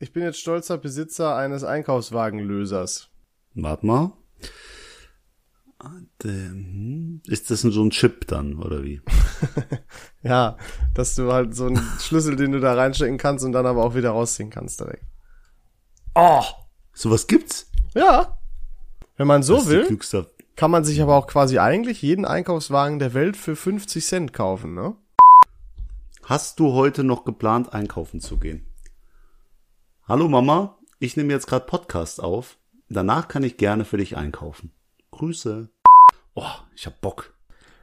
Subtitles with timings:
[0.00, 3.08] Ich bin jetzt stolzer Besitzer eines Einkaufswagenlösers.
[3.54, 4.12] Warte mal.
[6.22, 9.00] Hm, ist das so ein Chip dann, oder wie?
[10.22, 10.56] ja,
[10.94, 13.96] dass du halt so einen Schlüssel, den du da reinstecken kannst und dann aber auch
[13.96, 15.04] wieder rausziehen kannst direkt.
[16.14, 16.44] Oh!
[16.92, 17.68] Sowas gibt's?
[17.94, 18.38] Ja.
[19.16, 19.98] Wenn man so will,
[20.54, 24.74] kann man sich aber auch quasi eigentlich jeden Einkaufswagen der Welt für 50 Cent kaufen,
[24.74, 24.94] ne?
[26.22, 28.67] Hast du heute noch geplant, einkaufen zu gehen?
[30.08, 32.56] Hallo Mama, ich nehme jetzt gerade Podcast auf.
[32.88, 34.72] Danach kann ich gerne für dich einkaufen.
[35.10, 35.68] Grüße.
[36.34, 37.34] Oh, ich hab Bock.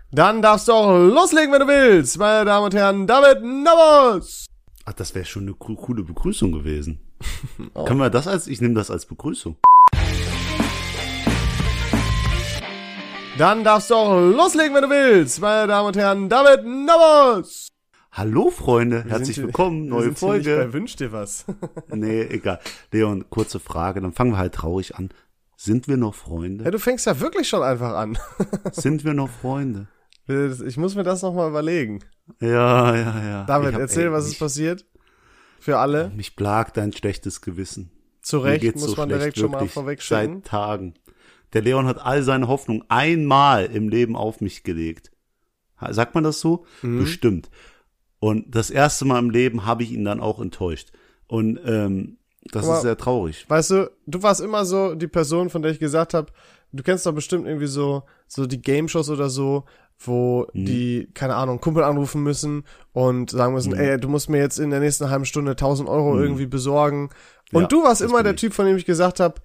[0.09, 3.05] Dann darfst du auch loslegen, wenn du willst, meine Damen und Herren.
[3.05, 4.47] David Navas!
[4.85, 6.99] Ach, das wäre schon eine coole Begrüßung gewesen.
[7.75, 7.85] oh.
[7.85, 9.57] Können wir das als, ich nehme das als Begrüßung.
[13.37, 16.27] Dann darfst du auch loslegen, wenn du willst, meine Damen und Herren.
[16.27, 17.67] David Navas!
[18.17, 20.43] Hallo Freunde, wir herzlich willkommen, neue sind Folge.
[20.45, 21.43] Hier nicht bei Wünsch dir was.
[21.89, 22.61] nee, egal.
[22.93, 25.09] Leon, kurze Frage, dann fangen wir halt traurig an.
[25.57, 26.63] Sind wir noch Freunde?
[26.63, 28.17] Ja, du fängst ja wirklich schon einfach an.
[28.71, 29.89] Sind wir noch Freunde?
[30.29, 32.05] Ich muss mir das nochmal überlegen.
[32.39, 33.43] Ja, ja, ja.
[33.43, 34.85] David, hab, erzähl, ey, was ist passiert?
[35.59, 36.09] Für alle?
[36.15, 37.91] Mich plagt dein schlechtes Gewissen.
[38.21, 40.35] Zu Recht, muss so man direkt schon mal vorwegschicken.
[40.35, 40.93] Seit Tagen.
[41.51, 45.11] Der Leon hat all seine Hoffnung einmal im Leben auf mich gelegt.
[45.89, 46.65] Sagt man das so?
[46.81, 46.99] Mhm.
[46.99, 47.49] Bestimmt.
[48.25, 50.91] Und das erste Mal im Leben habe ich ihn dann auch enttäuscht.
[51.27, 52.17] Und ähm,
[52.51, 53.45] das Aber, ist sehr traurig.
[53.47, 56.31] Weißt du, du warst immer so die Person, von der ich gesagt habe,
[56.71, 59.65] du kennst doch bestimmt irgendwie so so die Game Shows oder so,
[59.99, 60.65] wo hm.
[60.65, 63.79] die keine Ahnung Kumpel anrufen müssen und sagen müssen, hm.
[63.79, 66.23] ey, du musst mir jetzt in der nächsten halben Stunde 1000 Euro hm.
[66.23, 67.11] irgendwie besorgen.
[67.51, 68.35] Und ja, du warst immer der.
[68.35, 69.35] Typ, von dem ich gesagt habe,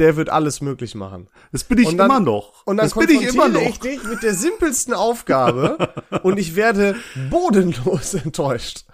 [0.00, 1.28] der wird alles möglich machen.
[1.52, 2.66] Das bin ich dann, immer noch.
[2.66, 3.60] Und dann das bin ich immer noch.
[3.60, 6.96] ich dich mit der simpelsten Aufgabe und ich werde
[7.28, 8.84] bodenlos enttäuscht.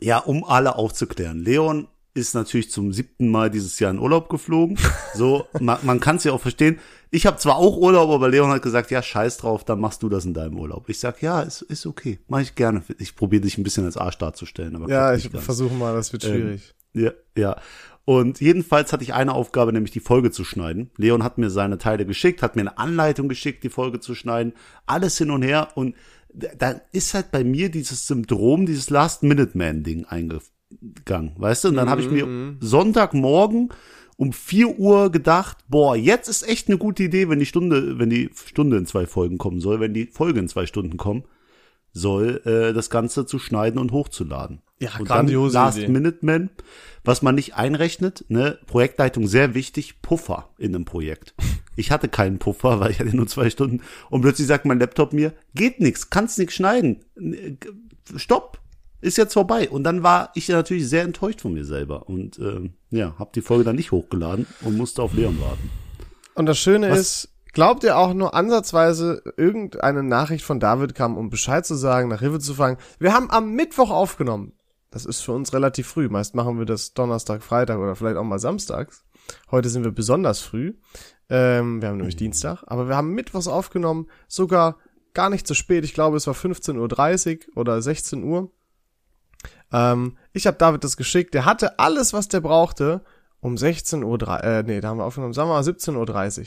[0.00, 1.38] Ja, um alle aufzuklären.
[1.38, 4.76] Leon ist natürlich zum siebten Mal dieses Jahr in Urlaub geflogen.
[5.14, 6.78] So, man, man kann es ja auch verstehen.
[7.10, 10.08] Ich habe zwar auch Urlaub, aber Leon hat gesagt, ja, scheiß drauf, dann machst du
[10.08, 10.88] das in deinem Urlaub.
[10.88, 12.82] Ich sag, ja, ist, ist okay, mache ich gerne.
[12.98, 14.76] Ich probiere dich ein bisschen als Arsch darzustellen.
[14.76, 16.74] Aber ja, ich versuche mal, das wird ähm, schwierig.
[16.94, 17.56] Ähm, ja, ja.
[18.08, 20.90] Und jedenfalls hatte ich eine Aufgabe, nämlich die Folge zu schneiden.
[20.96, 24.54] Leon hat mir seine Teile geschickt, hat mir eine Anleitung geschickt, die Folge zu schneiden.
[24.86, 25.68] Alles hin und her.
[25.74, 25.94] Und
[26.32, 31.68] da ist halt bei mir dieses Syndrom, dieses Last-Minute-Man-Ding eingegangen, weißt du?
[31.68, 32.56] Und dann habe ich mir mhm.
[32.60, 33.74] Sonntagmorgen
[34.16, 38.08] um vier Uhr gedacht, boah, jetzt ist echt eine gute Idee, wenn die Stunde, wenn
[38.08, 41.24] die Stunde in zwei Folgen kommen soll, wenn die Folge in zwei Stunden kommen
[41.92, 44.62] soll, äh, das Ganze zu schneiden und hochzuladen.
[44.80, 45.88] Ja, und grandiose dann Last Idee.
[45.88, 46.50] Minute Man,
[47.08, 51.34] was man nicht einrechnet, ne, Projektleitung sehr wichtig, Puffer in einem Projekt.
[51.74, 55.12] Ich hatte keinen Puffer, weil ich hatte nur zwei Stunden und plötzlich sagt mein Laptop
[55.12, 57.04] mir, geht nix, kannst nix schneiden,
[58.16, 58.60] stopp,
[59.00, 59.70] ist jetzt vorbei.
[59.70, 63.42] Und dann war ich natürlich sehr enttäuscht von mir selber und ähm, ja, habe die
[63.42, 65.70] Folge dann nicht hochgeladen und musste auf Leon warten.
[66.34, 66.98] Und das Schöne was?
[66.98, 72.08] ist, Glaubt ihr auch nur ansatzweise irgendeine Nachricht von David kam, um Bescheid zu sagen,
[72.08, 72.78] nach Hilfe zu fragen?
[72.98, 74.52] Wir haben am Mittwoch aufgenommen.
[74.90, 76.08] Das ist für uns relativ früh.
[76.08, 79.04] Meist machen wir das Donnerstag, Freitag oder vielleicht auch mal samstags.
[79.50, 80.74] Heute sind wir besonders früh.
[81.28, 82.20] Ähm, wir haben nämlich mhm.
[82.20, 82.64] Dienstag.
[82.66, 84.08] Aber wir haben Mittwochs aufgenommen.
[84.28, 84.78] Sogar
[85.12, 85.84] gar nicht zu spät.
[85.84, 88.50] Ich glaube, es war 15.30 Uhr oder 16 Uhr.
[89.72, 91.34] Ähm, ich habe David das geschickt.
[91.34, 93.04] Der hatte alles, was der brauchte.
[93.40, 96.46] Um 16 Uhr, äh, nee, da haben wir aufgenommen, sagen wir mal 17.30 Uhr.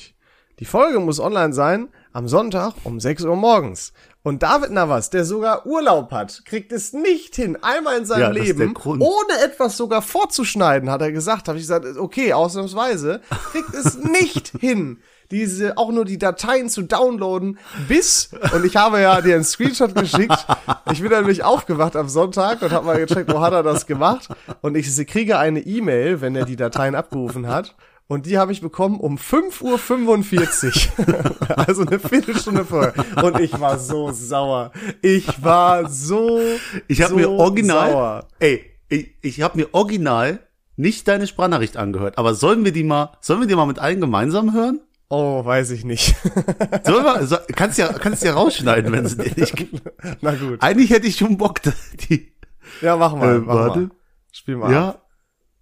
[0.60, 3.94] Die Folge muss online sein am Sonntag um 6 Uhr morgens.
[4.24, 8.44] Und David Navas, der sogar Urlaub hat, kriegt es nicht hin, einmal in seinem ja,
[8.44, 11.48] Leben, ohne etwas sogar vorzuschneiden, hat er gesagt.
[11.48, 15.00] Habe ich gesagt, okay, ausnahmsweise, kriegt es nicht hin,
[15.32, 17.58] diese, auch nur die Dateien zu downloaden,
[17.88, 20.46] bis, und ich habe ja dir einen Screenshot geschickt,
[20.92, 24.28] ich bin nämlich aufgewacht am Sonntag und habe mal gecheckt, wo hat er das gemacht,
[24.62, 27.74] und ich kriege eine E-Mail, wenn er die Dateien abgerufen hat,
[28.12, 31.58] und die habe ich bekommen um 5.45 Uhr.
[31.58, 32.94] also eine Viertelstunde vorher.
[33.24, 34.74] Und ich war so sauer.
[35.02, 36.42] Ich war so
[36.90, 38.28] Ich habe so mir original sauer.
[38.40, 40.42] Ey, ich, ich habe mir original
[40.76, 44.02] nicht deine Sprachnachricht angehört, aber sollen wir die mal sollen wir die mal mit allen
[44.02, 44.82] gemeinsam hören?
[45.08, 46.14] Oh, weiß ich nicht.
[46.84, 49.82] Sollen wir, so, kannst ja kannst ja rausschneiden, wenn es dir nicht gibt.
[50.20, 50.62] Na gut.
[50.62, 51.62] Eigentlich hätte ich schon Bock
[52.10, 52.34] die
[52.82, 53.80] Ja, mach mal, äh, mach warte.
[53.80, 53.92] mal.
[54.34, 54.72] Spiel mal.
[54.72, 55.11] Ja, ab.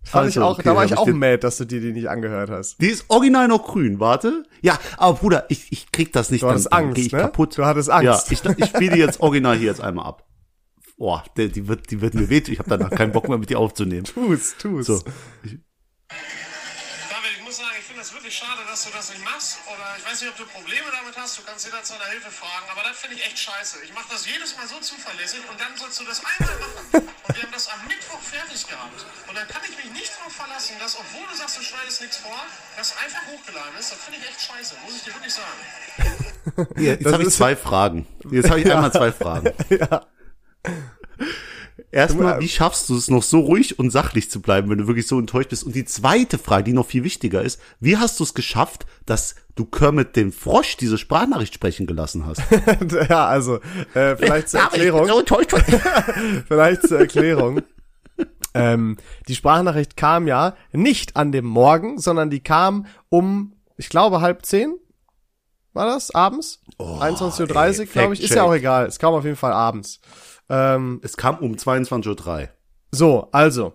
[0.10, 2.10] Fand also, ich auch, okay, da war ich auch mad, dass du dir die nicht
[2.10, 2.82] angehört hast.
[2.82, 4.44] Die ist original noch grün, warte.
[4.62, 6.42] Ja, aber Bruder, ich, ich krieg das nicht.
[6.42, 7.20] Du hattest dann, Angst, dann ich ne?
[7.20, 7.56] kaputt.
[7.56, 8.32] Du hattest Angst.
[8.32, 10.28] Ja, ich, ich spiele die jetzt original hier jetzt einmal ab.
[10.98, 12.54] Boah, die, die wird, die wird mir wehtun.
[12.54, 14.06] Ich habe danach keinen Bock mehr mit dir aufzunehmen.
[14.06, 14.88] Tu's, tu's.
[14.88, 15.04] So.
[15.44, 15.60] Ich,
[18.30, 19.58] wirklich schade, dass du das nicht machst.
[19.66, 21.34] Oder ich weiß nicht, ob du Probleme damit hast.
[21.40, 22.70] Du kannst jederzeit nach Hilfe fragen.
[22.70, 23.82] Aber das finde ich echt scheiße.
[23.84, 27.10] Ich mache das jedes Mal so zuverlässig und dann sollst du das einmal machen.
[27.10, 29.02] Und wir haben das am Mittwoch fertig gehabt.
[29.26, 32.18] Und dann kann ich mich nicht darauf verlassen, dass, obwohl du sagst, du schneidest nichts
[32.22, 32.38] vor,
[32.78, 33.90] das einfach hochgeladen ist.
[33.90, 34.78] Das finde ich echt scheiße.
[34.86, 35.62] Muss ich dir wirklich sagen.
[36.78, 38.06] Jetzt habe ich zwei Fragen.
[38.30, 38.76] Jetzt habe ich ja.
[38.78, 39.50] einmal zwei Fragen.
[39.74, 40.06] Ja.
[41.92, 45.08] Erstmal, wie schaffst du es noch so ruhig und sachlich zu bleiben, wenn du wirklich
[45.08, 45.64] so enttäuscht bist?
[45.64, 49.36] Und die zweite Frage, die noch viel wichtiger ist, wie hast du es geschafft, dass
[49.56, 52.44] du Kermit den Frosch diese Sprachnachricht sprechen gelassen hast?
[53.10, 53.60] ja, also,
[53.96, 55.08] äh, vielleicht zur Erklärung.
[55.08, 55.24] So
[56.48, 57.64] vielleicht zur Erklärung.
[58.54, 58.98] ähm,
[59.28, 64.46] die Sprachnachricht kam ja nicht an dem Morgen, sondern die kam um, ich glaube, halb
[64.46, 64.76] zehn.
[65.74, 66.14] War das?
[66.14, 66.62] Abends?
[66.78, 68.22] Oh, 21.30 Uhr, glaube ich.
[68.22, 68.86] Ist ja auch egal.
[68.86, 70.00] Es kam auf jeden Fall abends.
[70.50, 72.50] Ähm, es kam um 22.03 Uhr.
[72.92, 73.74] So, also.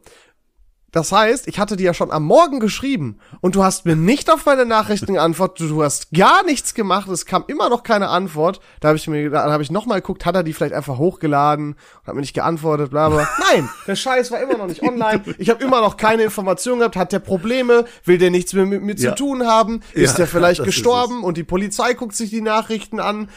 [0.94, 4.30] Das heißt, ich hatte dir ja schon am Morgen geschrieben und du hast mir nicht
[4.30, 8.60] auf meine Nachrichten geantwortet, du hast gar nichts gemacht, es kam immer noch keine Antwort.
[8.78, 11.72] Da habe ich mir da habe ich nochmal geguckt, hat er die vielleicht einfach hochgeladen
[11.72, 13.28] und hat mir nicht geantwortet, bla bla.
[13.52, 15.24] Nein, der Scheiß war immer noch nicht online.
[15.38, 18.80] Ich habe immer noch keine Informationen gehabt, hat der Probleme, will der nichts mehr mit
[18.80, 19.10] mir ja.
[19.10, 23.00] zu tun haben, ist ja, der vielleicht gestorben und die Polizei guckt sich die Nachrichten
[23.00, 23.30] an,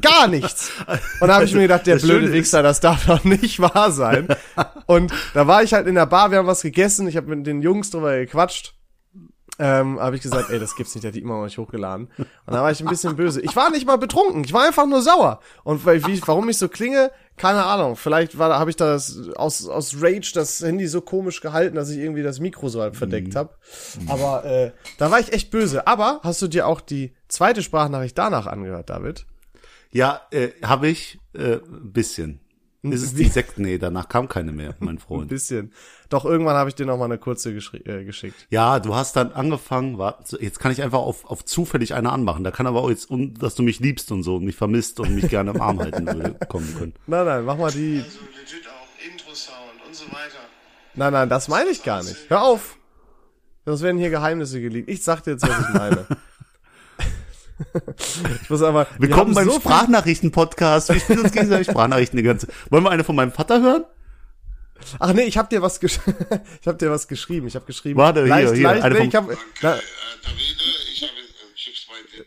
[0.00, 0.70] Gar nichts.
[1.20, 3.90] Und da habe ich mir gedacht, der das blöde Wichser, das darf doch nicht wahr
[3.90, 4.28] sein.
[4.86, 7.46] Und da war ich halt in der Bar, wir haben was gegessen, ich habe mit
[7.46, 8.74] den Jungs drüber gequatscht.
[9.62, 12.08] Ähm, habe ich gesagt, ey, das gibt's nicht, der hat die immer noch nicht hochgeladen.
[12.16, 13.42] Und da war ich ein bisschen böse.
[13.42, 15.40] Ich war nicht mal betrunken, ich war einfach nur sauer.
[15.64, 17.96] Und wie, warum ich so klinge, keine Ahnung.
[17.96, 21.98] Vielleicht war, habe ich das aus, aus Rage das Handy so komisch gehalten, dass ich
[21.98, 23.38] irgendwie das Mikro so halb verdeckt mhm.
[23.38, 23.54] habe.
[24.06, 25.86] Aber äh, da war ich echt böse.
[25.86, 29.26] Aber hast du dir auch die zweite Sprachnachricht danach angehört, David?
[29.92, 32.40] Ja, äh, habe ich äh, ein bisschen.
[32.82, 33.58] Ist es die Sekt?
[33.58, 35.24] Nee, danach kam keine mehr, mein Freund.
[35.24, 35.72] ein bisschen.
[36.08, 38.46] Doch irgendwann habe ich dir noch mal eine kurze äh, geschickt.
[38.48, 42.42] Ja, du hast dann angefangen, warte, jetzt kann ich einfach auf, auf zufällig eine anmachen.
[42.42, 44.98] Da kann aber auch jetzt, um, dass du mich liebst und so und mich vermisst
[44.98, 46.94] und mich gerne im Arm halten würde, kommen können.
[47.06, 48.02] Nein, nein, mach mal die.
[48.02, 50.38] Also legit auch Intro-Sound und so weiter.
[50.94, 52.30] Nein, nein, das meine ich gar nicht.
[52.30, 52.78] Hör auf!
[53.66, 54.88] Das werden hier Geheimnisse geleakt.
[54.88, 56.06] Ich sag dir jetzt, was ich meine.
[58.42, 58.86] ich muss aber.
[58.98, 60.88] Willkommen beim so Sprachnachrichten-Podcast.
[60.90, 62.48] Wir spielen uns gegenseitig Sprachnachrichten die ganze.
[62.70, 63.84] Wollen wir eine von meinem Vater hören?
[64.98, 66.00] Ach nee, ich hab dir was gesch
[66.60, 67.46] ich hab dir was geschrieben.
[67.46, 67.98] Ich hab geschrieben.
[67.98, 69.28] Warte, leicht, hier, hier, leicht, eine nee, ich hab,
[69.60, 69.78] na,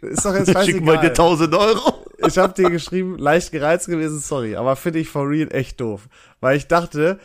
[0.02, 0.66] ist doch jetzt scheißegal.
[0.66, 2.06] Schick mal dir 1000 Euro.
[2.26, 6.08] Ich hab dir geschrieben, leicht gereizt gewesen, sorry, aber finde ich for real echt doof.
[6.40, 7.20] Weil ich dachte,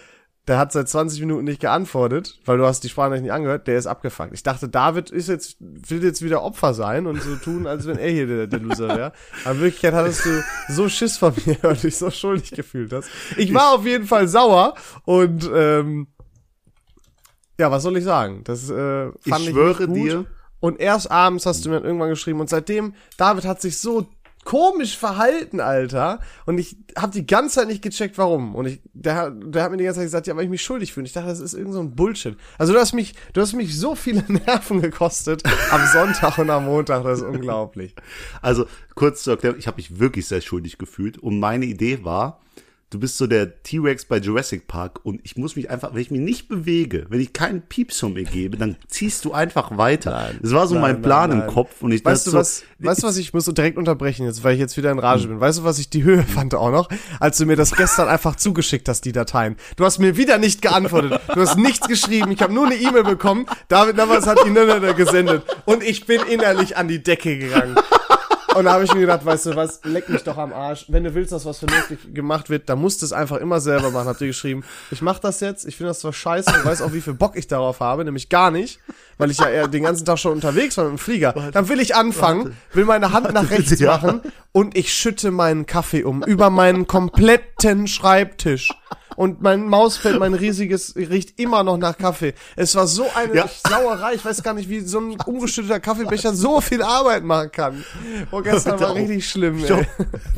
[0.49, 3.77] der hat seit 20 Minuten nicht geantwortet, weil du hast die Sprachnachricht nicht angehört, der
[3.77, 4.33] ist abgefangen.
[4.33, 7.99] Ich dachte, David ist jetzt, will jetzt wieder Opfer sein und so tun, als wenn
[7.99, 9.13] er hier der, der Loser wäre.
[9.45, 12.93] Aber in Wirklichkeit hattest du so Schiss von mir, weil du dich so schuldig gefühlt
[12.93, 13.11] hast.
[13.37, 14.75] Ich war auf jeden Fall sauer
[15.05, 16.09] und ähm,
[17.59, 18.43] ja, was soll ich sagen?
[18.45, 19.97] Das äh, fand ich, schwöre ich gut.
[19.97, 20.25] dir.
[20.61, 24.09] Und erst abends hast du mir irgendwann geschrieben und seitdem, David hat sich so
[24.45, 26.21] komisch verhalten, Alter.
[26.47, 28.55] Und ich habe die ganze Zeit nicht gecheckt, warum.
[28.55, 30.93] Und ich, der, der hat mir die ganze Zeit gesagt, ja, weil ich mich schuldig
[30.93, 31.07] fühle.
[31.07, 32.37] Ich dachte, das ist irgend so ein Bullshit.
[32.57, 36.65] Also du hast mich, du hast mich so viele Nerven gekostet am Sonntag und am
[36.65, 37.05] Montag.
[37.05, 37.95] Das ist unglaublich.
[38.41, 41.19] Also kurz zu erklären, ich habe mich wirklich sehr schuldig gefühlt.
[41.19, 42.41] Und meine Idee war,
[42.91, 46.11] du bist so der T-Rex bei Jurassic Park und ich muss mich einfach, wenn ich
[46.11, 50.11] mich nicht bewege, wenn ich keinen Pieps von mir gebe, dann ziehst du einfach weiter.
[50.11, 52.39] Nein, das war so nein, mein Plan nein, im Kopf und ich weißt du so,
[52.39, 54.99] was, weißt du was, ich muss so direkt unterbrechen jetzt, weil ich jetzt wieder in
[54.99, 55.31] Rage hm.
[55.31, 55.41] bin.
[55.41, 56.89] Weißt du, was ich die Höhe fand auch noch,
[57.21, 59.57] als du mir das gestern einfach zugeschickt hast, die Dateien.
[59.77, 61.21] Du hast mir wieder nicht geantwortet.
[61.35, 62.31] Du hast nichts geschrieben.
[62.31, 63.47] Ich habe nur eine E-Mail bekommen.
[63.69, 64.55] David Navas hat ihn
[64.97, 67.77] gesendet und ich bin innerlich an die Decke gegangen.
[68.55, 70.87] Und da habe ich mir gedacht, weißt du was, leck mich doch am Arsch.
[70.89, 73.91] Wenn du willst, dass was vernünftig gemacht wird, dann musst du es einfach immer selber
[73.91, 74.09] machen.
[74.09, 76.93] Habt ihr geschrieben, ich mach das jetzt, ich finde das zwar scheiße und weiß auch,
[76.93, 78.81] wie viel Bock ich darauf habe, nämlich gar nicht,
[79.19, 81.35] weil ich ja eher den ganzen Tag schon unterwegs war mit dem Flieger.
[81.53, 86.05] Dann will ich anfangen, will meine Hand nach rechts machen und ich schütte meinen Kaffee
[86.05, 88.71] um über meinen kompletten Schreibtisch
[89.19, 92.35] und mein Mausfeld, mein riesiges, riecht immer noch nach Kaffee.
[92.55, 93.51] Es war so eine ja.
[93.69, 97.85] Sauerei, ich weiß gar nicht, wie so ein umgeschütteter Kaffeebecher so viel Arbeit machen kann.
[98.31, 99.85] Oh, gestern war richtig schlimm, ey.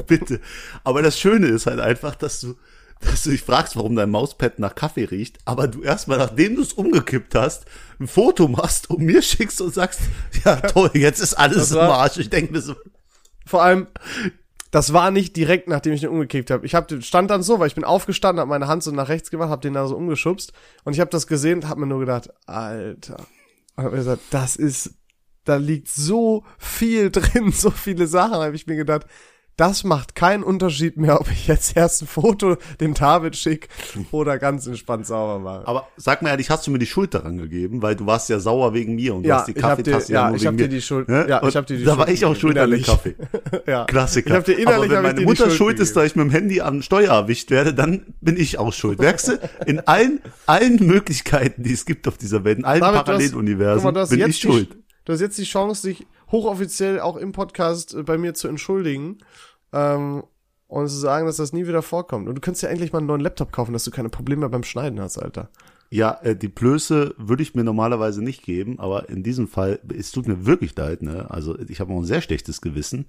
[0.07, 0.41] Bitte.
[0.83, 2.55] Aber das Schöne ist halt einfach, dass du,
[3.01, 6.63] dass du dich fragst, warum dein Mauspad nach Kaffee riecht, aber du erstmal, nachdem du
[6.63, 7.67] es umgekippt hast,
[8.01, 10.01] ein Foto machst und mir schickst und sagst,
[10.43, 12.17] ja toll, jetzt ist alles im Arsch.
[12.17, 12.77] Ich denke mir so.
[13.45, 13.89] Vor allem,
[14.71, 16.65] das war nicht direkt, nachdem ich den umgekickt habe.
[16.65, 19.31] Ich hab, stand dann so, weil ich bin aufgestanden, habe meine Hand so nach rechts
[19.31, 20.53] gemacht, habe den da so umgeschubst
[20.85, 23.27] und ich habe das gesehen und habe mir nur gedacht, Alter.
[23.77, 24.95] Und hab mir gesagt, das ist,
[25.45, 29.07] da liegt so viel drin, so viele Sachen, habe ich mir gedacht,
[29.61, 33.69] das macht keinen Unterschied mehr, ob ich jetzt erst ein Foto dem David schick
[34.11, 35.69] oder ganz entspannt sauber mache.
[35.69, 38.41] Aber sag mal ehrlich, hast du mir die Schuld daran gegeben, weil du warst ja
[38.41, 40.63] sauer wegen mir und du Ja, hast die Kaffeetasse ja, nur ich wegen hab dir
[40.65, 40.69] mir.
[40.69, 41.27] die Schuld- Ne?
[41.29, 42.83] ja, ich hab dir die Da Schuld war ich auch schuld an dem.
[42.83, 43.15] Kaffee.
[43.67, 43.85] ja.
[43.85, 44.31] Klassiker.
[44.31, 46.31] Ich hab dir innerlich Aber wenn meine Mutter Schuld schuld ist, da ich mit dem
[46.31, 48.99] Handy am Steuer erwischt werde, dann bin ich auch schuld.
[48.99, 49.39] Merkst du?
[49.67, 53.05] In allen, allen Möglichkeiten, die es gibt auf dieser Welt, in allen David, du hast-
[53.07, 54.77] Paralleluniversen, guck mal, du hast bin jetzt ich die- schuld.
[55.05, 59.19] Du hast jetzt die Chance, dich hochoffiziell auch im Podcast äh, bei mir zu entschuldigen
[59.73, 60.25] ähm,
[60.69, 62.29] und zu sagen, dass das nie wieder vorkommt.
[62.29, 64.63] Und du könntest ja endlich mal einen neuen Laptop kaufen, dass du keine Probleme beim
[64.63, 65.51] Schneiden hast, Alter.
[65.93, 70.13] Ja, äh, die Blöße würde ich mir normalerweise nicht geben, aber in diesem Fall, es
[70.13, 71.29] tut mir wirklich leid, ne?
[71.29, 73.07] Also ich habe auch ein sehr schlechtes Gewissen,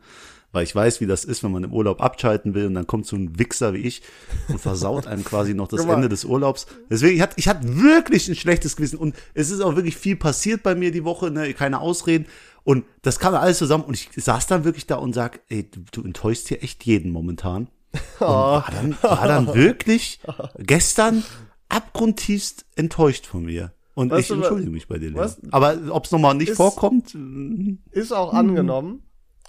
[0.51, 3.05] weil ich weiß, wie das ist, wenn man im Urlaub abschalten will und dann kommt
[3.05, 4.01] so ein Wichser wie ich
[4.47, 5.85] und versaut einem quasi noch das.
[5.85, 6.65] Ende des Urlaubs.
[6.89, 10.15] Deswegen, ich hatte, ich hatte wirklich ein schlechtes Gewissen und es ist auch wirklich viel
[10.15, 11.53] passiert bei mir die Woche, ne?
[11.53, 12.25] Keine Ausreden.
[12.63, 15.79] Und das kam alles zusammen und ich saß dann wirklich da und sag, ey, du,
[15.91, 17.67] du enttäuschst hier echt jeden momentan.
[18.19, 20.19] Und war dann, war dann wirklich
[20.57, 21.23] gestern
[21.69, 23.73] abgrundtiefst enttäuscht von mir.
[23.95, 25.13] Und Weißt ich du, entschuldige mich bei dir.
[25.15, 29.03] Was- Aber ob es nochmal nicht Ist- vorkommt, mm, Ist auch angenommen.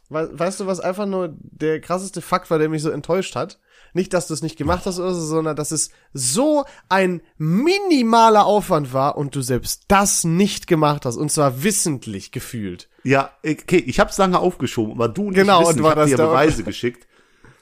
[0.08, 3.58] We weißt du, was einfach nur der krasseste Fakt war, der mich so enttäuscht hat?
[3.94, 8.46] Nicht, dass du es nicht gemacht hast oder so, sondern dass es so ein minimaler
[8.46, 11.16] Aufwand war und du selbst das nicht gemacht hast.
[11.16, 12.88] Und zwar wissentlich gefühlt.
[13.04, 16.10] ja, okay, ich habe es lange aufgeschoben, aber du nicht Genau, wissen, und ich das
[16.10, 17.06] dir Beweise geschickt.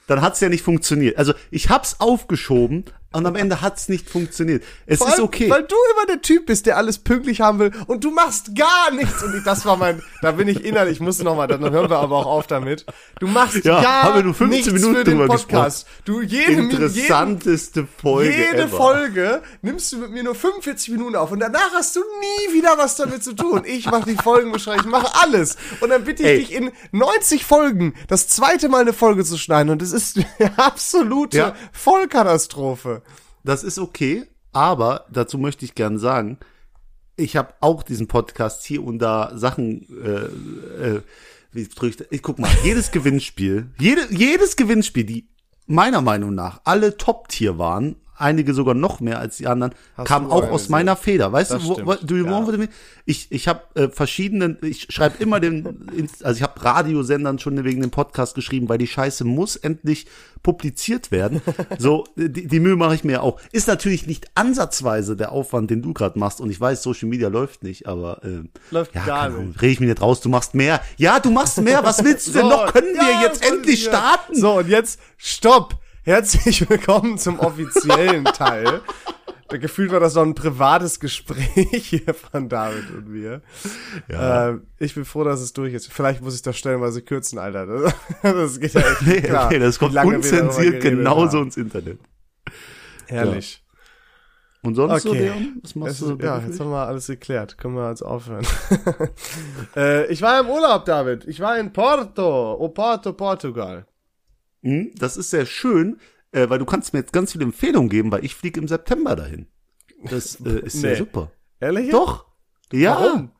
[0.07, 1.17] Dann hat's ja nicht funktioniert.
[1.17, 4.63] Also ich hab's aufgeschoben und am Ende hat's nicht funktioniert.
[4.85, 5.49] Es Vor ist allem, okay.
[5.49, 8.91] Weil du immer der Typ bist, der alles pünktlich haben will und du machst gar
[8.91, 9.21] nichts.
[9.23, 11.89] Und ich, das war mein, da bin ich innerlich, ich muss noch mal, dann hören
[11.89, 12.85] wir aber auch auf damit.
[13.19, 15.87] Du machst Ja, gar haben wir nur 15 nichts Minuten für den Podcast.
[16.05, 18.77] Du jede, Interessanteste Folge jede ever.
[18.77, 22.77] Folge nimmst du mit mir nur 45 Minuten auf und danach hast du nie wieder
[22.77, 23.63] was damit zu tun.
[23.65, 25.57] Ich mache die Folgenbeschreibung, ich mache alles.
[25.81, 26.37] Und dann bitte ich Ey.
[26.39, 30.57] dich in 90 Folgen das zweite Mal eine Folge zu schneiden und es ist eine
[30.57, 31.55] absolute Ja.
[31.71, 33.00] Vollkatastrophe.
[33.43, 36.37] Das ist okay, aber dazu möchte ich gern sagen,
[37.15, 41.01] ich habe auch diesen Podcast hier und da Sachen, äh, äh,
[41.51, 45.27] wie drück ich, guck mal, jedes Gewinnspiel, jede, jedes Gewinnspiel, die
[45.67, 50.25] meiner Meinung nach alle Top-Tier waren, einige sogar noch mehr als die anderen, Hast kam
[50.25, 50.69] du auch aus organisiert.
[50.69, 51.31] meiner Feder.
[51.31, 52.39] Weißt Das du, wo, wo, do you ja.
[52.41, 52.69] me?
[53.05, 55.87] Ich, ich habe äh, verschiedenen, ich schreibe immer den,
[56.23, 60.07] also ich habe Radiosendern schon wegen dem Podcast geschrieben, weil die Scheiße muss endlich
[60.43, 61.41] publiziert werden.
[61.77, 63.39] So, die, die Mühe mache ich mir auch.
[63.51, 66.39] Ist natürlich nicht ansatzweise der Aufwand, den du gerade machst.
[66.41, 69.61] Und ich weiß, Social Media läuft nicht, aber äh, Läuft ja, gar nicht.
[69.61, 70.21] rede ich mir nicht raus.
[70.21, 70.81] Du machst mehr.
[70.97, 71.83] Ja, du machst mehr.
[71.83, 72.73] Was willst du denn So, noch?
[72.73, 73.91] Können wir ja, jetzt voll endlich sicher.
[73.91, 74.35] starten?
[74.35, 75.77] So, und jetzt stopp.
[76.03, 78.81] Herzlich willkommen zum offiziellen Teil.
[79.49, 83.41] Da gefühlt war das noch ein privates Gespräch hier von David und mir.
[84.09, 84.49] Ja.
[84.51, 85.91] Äh, ich bin froh, dass es durch ist.
[85.91, 87.65] Vielleicht muss ich das stellenweise kürzen, Alter.
[87.67, 87.93] Das,
[88.23, 89.49] das geht ja echt Nee, nicht klar.
[89.51, 91.45] nee, das kommt unzensiert genauso haben.
[91.47, 91.99] ins Internet.
[93.07, 93.63] Herrlich.
[94.63, 95.19] Und sonst so, Okay.
[95.25, 95.59] Leon?
[95.63, 97.57] Was machst Es du so ja, jetzt haben wir alles geklärt.
[97.57, 98.45] Können wir jetzt aufhören.
[99.75, 101.25] äh, ich war im Urlaub, David.
[101.25, 102.53] Ich war in Porto.
[102.53, 103.85] O Porto, Portugal.
[104.63, 105.99] Hm, Das ist sehr schön,
[106.31, 109.15] äh, weil du kannst mir jetzt ganz viele Empfehlungen geben, weil ich fliege im September
[109.15, 109.47] dahin.
[110.03, 110.97] Das äh, ist sehr Nee.
[110.97, 111.31] super.
[111.59, 111.91] Ehrlich?
[111.91, 112.25] Doch.
[112.71, 112.99] Ja.
[112.99, 113.31] Warum?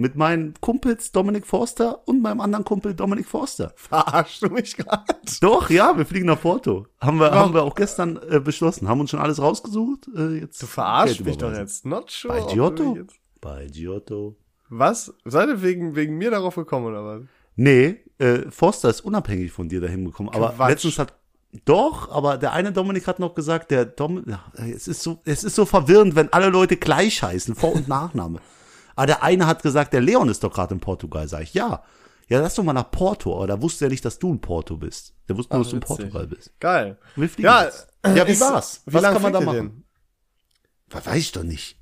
[0.00, 3.72] Mit meinen Kumpels Dominik Forster und meinem anderen Kumpel Dominik Forster.
[3.76, 5.04] Verarschst du mich gerade?
[5.40, 6.86] Doch, ja, wir fliegen nach Porto.
[7.00, 7.38] Haben wir, Warum?
[7.38, 8.88] haben wir auch gestern äh, beschlossen.
[8.88, 10.06] Haben uns schon alles rausgesucht.
[10.14, 11.84] Äh, jetzt Du verarschst mich doch jetzt.
[11.84, 12.40] Not sure.
[12.40, 12.96] Bei Giotto?
[13.40, 14.36] Bei Giotto.
[14.68, 15.12] Was?
[15.24, 17.22] Seid ihr wegen, wegen mir darauf gekommen, oder was?
[17.60, 20.28] Nee, äh, Forster ist unabhängig von dir dahin gekommen.
[20.28, 20.70] Aber Quatsch.
[20.70, 21.14] letztens hat
[21.64, 24.24] doch, aber der eine Dominik hat noch gesagt, der Dom,
[24.54, 28.38] es ist so, es ist so verwirrend, wenn alle Leute gleich heißen, Vor- und Nachname.
[28.96, 31.82] aber der eine hat gesagt, der Leon ist doch gerade in Portugal, sag ich, ja.
[32.28, 34.76] Ja, lass doch mal nach Porto, aber da wusste er nicht, dass du in Porto
[34.76, 35.14] bist.
[35.28, 35.96] Der wusste nur, dass du in witzig.
[35.96, 36.60] Portugal bist.
[36.60, 36.98] Geil.
[37.16, 37.88] Wir fliegen Ja, jetzt.
[38.06, 38.82] Ja, wie ist- war's?
[38.86, 39.84] Wie Was lange kann man da machen?
[40.90, 41.76] Weiß ich doch nicht.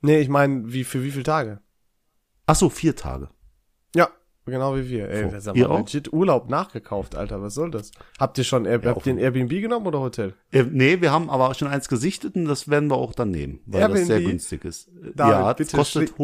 [0.00, 1.60] Nee, ich meine, wie, für wie viele Tage?
[2.46, 3.28] Ach so, vier Tage.
[3.94, 4.08] Ja,
[4.46, 5.08] genau wie wir.
[5.10, 5.78] Ey, das aber auch?
[5.78, 7.42] legit Urlaub nachgekauft, Alter.
[7.42, 7.90] Was soll das?
[8.18, 10.34] Habt ihr schon, Air, Ja, habt ihr ein Airbnb genommen oder Hotel?
[10.52, 13.60] Äh, nee, wir haben aber schon eins gesichtet und das werden wir auch dann nehmen,
[13.66, 14.30] weil das sehr Airbnb?
[14.30, 14.88] günstig ist.
[15.14, 16.18] David, ja, das kostet schlick-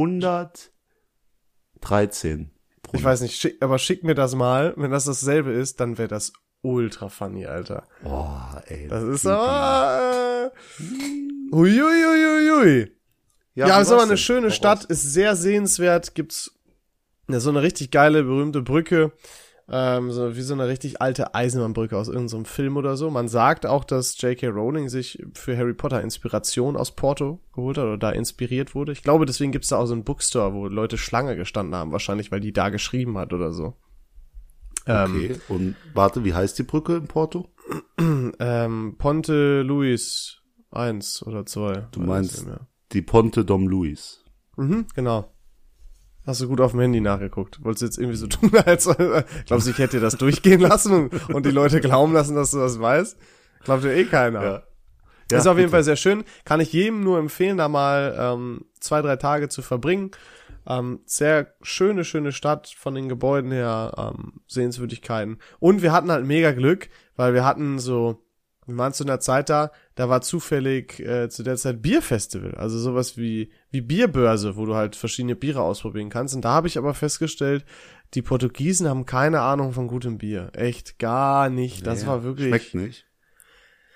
[1.81, 2.51] 113
[2.83, 4.75] pro Ich weiß nicht, schick, aber schick mir das mal.
[4.77, 7.85] Wenn das dasselbe ist, dann wäre das ultra funny, Alter.
[8.03, 8.87] Boah, ey.
[8.89, 12.93] Das ist aber, äh, huiuiuiui.
[13.55, 16.55] Ja, wie ist aber eine schöne Stadt, ist sehr sehenswert, gibt's
[17.33, 19.13] ja, so eine richtig geile, berühmte Brücke,
[19.69, 23.11] ähm, so wie so eine richtig alte Eisenbahnbrücke aus irgendeinem Film oder so.
[23.11, 24.49] Man sagt auch, dass J.K.
[24.49, 28.93] Rowling sich für Harry Potter Inspiration aus Porto geholt hat oder da inspiriert wurde.
[28.93, 32.31] Ich glaube, deswegen gibt's da auch so einen Bookstore, wo Leute Schlange gestanden haben, wahrscheinlich,
[32.33, 33.77] weil die da geschrieben hat oder so.
[34.85, 35.37] Okay.
[35.49, 37.49] Und warte, wie heißt die Brücke in Porto?
[38.41, 41.89] Ähm, Ponte Luis 1 oder 2.
[41.93, 42.47] Du meinst
[42.93, 44.25] die Ponte Dom Luis.
[44.57, 45.32] Mhm, genau.
[46.25, 47.65] Hast du gut auf dem Handy nachgeguckt.
[47.65, 48.89] Wolltest du jetzt irgendwie so tun, als
[49.47, 52.53] glaubst du, ich hätte dir das durchgehen lassen und, und die Leute glauben lassen, dass
[52.53, 53.17] du das weißt?
[53.65, 54.43] Glaubt dir eh keiner.
[54.43, 54.57] Ja.
[54.57, 54.65] ist
[55.33, 55.71] Ja, auf jeden bitte.
[55.71, 56.25] Fall sehr schön.
[56.45, 60.11] Kann ich jedem nur empfehlen, da mal ähm, zwei, drei Tage zu verbringen.
[60.67, 65.39] Ähm, sehr schöne, schöne Stadt von den Gebäuden her, ähm, Sehenswürdigkeiten.
[65.59, 68.23] Und wir hatten halt mega Glück, weil wir hatten so,
[68.67, 72.79] wir waren zu einer Zeit da, da war zufällig äh, zu der Zeit Bierfestival, also
[72.79, 76.35] sowas wie wie Bierbörse, wo du halt verschiedene Biere ausprobieren kannst.
[76.35, 77.65] Und da habe ich aber festgestellt,
[78.15, 81.87] die Portugiesen haben keine Ahnung von gutem Bier, echt gar nicht.
[81.87, 83.07] Das Ja, war wirklich Schmeckt nicht.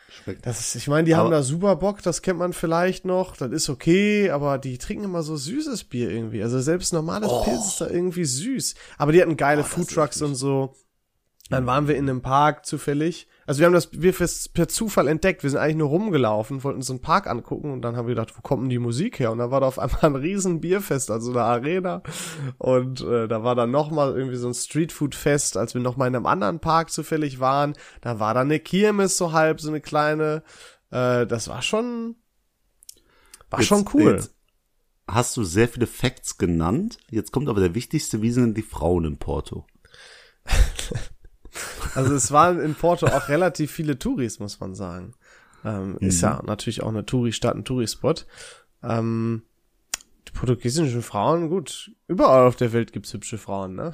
[0.09, 0.47] Schmeckt.
[0.47, 3.37] das ist, ich meine, die haben Aber- da super Bock, das kennt man vielleicht noch,
[3.37, 6.43] das ist okay, aber die trinken immer so süßes Bier irgendwie.
[6.43, 8.75] Also selbst normales Pilz ist da irgendwie süß.
[8.99, 10.75] Aber die hatten geile Oh, Foodtrucks und so.
[11.49, 13.29] Dann waren wir in einem Park zufällig.
[13.47, 15.45] Also wir haben das Bierfest per Zufall entdeckt.
[15.45, 18.37] Wir sind eigentlich nur rumgelaufen, wollten uns einen Park angucken und dann haben wir gedacht,
[18.37, 19.31] wo kommt denn die Musik her?
[19.31, 22.03] Und da war da auf einmal ein riesen Bierfest, also eine Arena.
[22.59, 26.27] Und äh, da war dann nochmal irgendwie so ein Streetfood-Fest, als wir nochmal in einem
[26.27, 27.75] anderen Park zufällig waren.
[28.01, 30.43] Da war dann eine Kirmes so halb, so eine kleine.
[30.91, 32.17] Äh, das war schon,
[33.51, 34.15] war Jetzt- schon cool.
[34.15, 34.35] Jetzt
[35.07, 36.99] hast du sehr viele Facts genannt.
[37.09, 39.65] Jetzt kommt aber der wichtigste, wie sind denn die Frauen in Porto?
[41.95, 45.15] Also es waren in Porto auch relativ viele Touris, muss man sagen.
[45.65, 48.15] Ähm, Ist ja natürlich auch eine Touri-Stadt, ein Touri-Spot.
[48.83, 49.43] Ähm,
[50.29, 53.93] die portugiesischen Frauen, gut, überall auf der Welt gibt's hübsche Frauen, ne?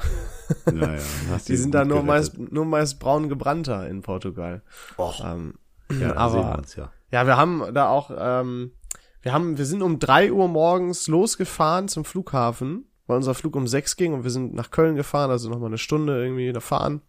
[0.67, 1.01] Ja, ja,
[1.31, 2.39] hast Die sind da nur gerettet.
[2.39, 4.63] meist, nur meist braun gebrannter in Portugal.
[4.99, 5.55] Och, Ähm,
[6.01, 6.91] ja, aber- ja.
[7.11, 8.73] ja, wir haben da auch, ähm,
[9.23, 13.67] wir haben, wir sind um drei Uhr morgens losgefahren zum Flughafen, weil unser Flug um
[13.69, 17.03] sechs ging und wir sind nach Köln gefahren, also nochmal eine Stunde irgendwie da fahren.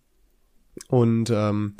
[0.87, 1.75] Und ähm,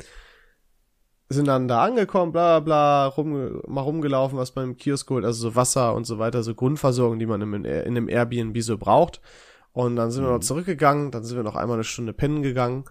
[1.28, 5.50] sind dann da angekommen, bla bla bla, rum, mal rumgelaufen, was beim Kiosk geholt, also
[5.50, 9.20] so Wasser und so weiter, so Grundversorgung, die man im, in einem Airbnb so braucht.
[9.72, 12.84] Und dann sind wir noch zurückgegangen, dann sind wir noch einmal eine Stunde pennen gegangen.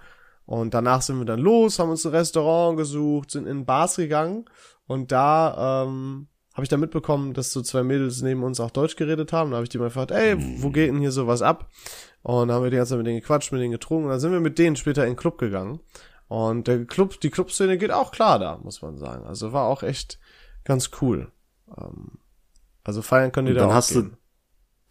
[0.46, 4.46] Und danach sind wir dann los, haben uns ein Restaurant gesucht, sind in Bars gegangen.
[4.86, 8.98] Und da ähm, habe ich dann mitbekommen, dass so zwei Mädels neben uns auch Deutsch
[8.98, 9.52] geredet haben.
[9.52, 11.70] Da habe ich die mal gefragt, ey, wo geht denn hier sowas ab?
[12.24, 14.06] Und dann haben wir die ganze Zeit mit denen gequatscht, mit denen getrunken.
[14.06, 15.80] Und dann sind wir mit denen später in den Club gegangen.
[16.28, 19.26] Und der Club, die Clubszene geht auch klar da, muss man sagen.
[19.26, 20.20] Also war auch echt
[20.64, 21.32] ganz cool.
[21.78, 22.18] Ähm,
[22.84, 24.12] also feiern könnt ihr Und da dann auch hast gehen.
[24.12, 24.18] du,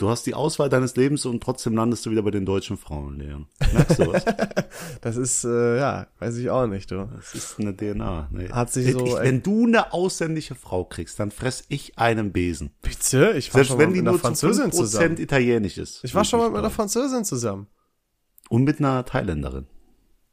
[0.03, 3.19] du hast die Auswahl deines Lebens und trotzdem landest du wieder bei den deutschen Frauen,
[3.19, 3.47] Leon.
[3.73, 4.25] Merkst du was?
[5.01, 7.09] Das ist, äh, ja, weiß ich auch nicht, du.
[7.15, 8.29] Das ist eine DNA.
[8.31, 8.49] Nee.
[8.51, 12.33] Hat sich ich, so- ich, wenn du eine ausländische Frau kriegst, dann fress ich einen
[12.33, 12.71] Besen.
[12.83, 13.33] Bitte?
[13.37, 15.19] Ich war Selbst schon wenn mal die mit einer Französin 5% zusammen.
[15.19, 16.03] italienisch ist.
[16.05, 17.67] Ich war schon mal mit einer Französin zusammen.
[18.49, 19.67] Und mit einer Thailänderin.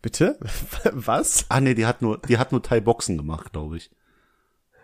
[0.02, 0.40] Bitte?
[0.94, 1.46] Was?
[1.50, 3.92] Ah nee, die hat nur, die hat nur Thai-Boxen gemacht, glaube ich.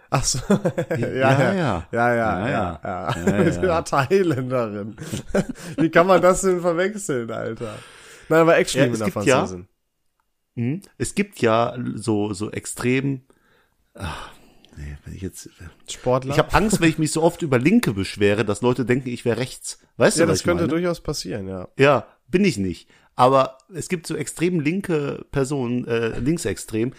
[0.09, 0.39] Ach so.
[0.89, 1.87] ja, ja, ja, ja.
[1.91, 4.95] ja, ja, Ja, ja, Thailänderin.
[5.77, 7.75] Wie kann man das denn verwechseln, Alter?
[8.29, 9.49] Nein, aber actually Ja, gibt ja-.
[10.55, 10.81] Hm?
[10.97, 13.23] Es gibt ja so, so extrem,
[13.93, 14.31] ach,
[14.77, 15.49] nee, wenn ich jetzt,
[15.89, 16.31] Sportler.
[16.31, 19.25] ich habe Angst, wenn ich mich so oft über Linke beschwere, dass Leute denken, ich
[19.25, 19.79] wäre rechts.
[19.97, 20.73] Weißt ja, du, was das ich könnte meine?
[20.73, 21.67] durchaus passieren, ja.
[21.77, 22.89] Ja, bin ich nicht.
[23.15, 26.93] Aber es gibt so extrem linke Personen, äh, linksextrem,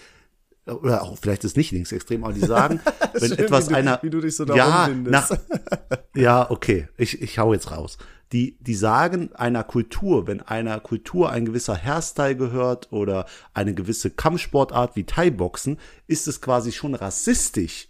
[0.66, 2.80] oder auch vielleicht ist nicht linksextrem, aber die sagen,
[3.12, 5.30] wenn Schön, etwas wie du, einer wie du dich so da ja, nach,
[6.14, 7.98] ja, okay, ich, ich hau jetzt raus.
[8.32, 14.10] Die, die sagen einer Kultur, wenn einer Kultur ein gewisser Hairstyle gehört oder eine gewisse
[14.10, 17.88] Kampfsportart wie Thai-Boxen, ist es quasi schon rassistisch,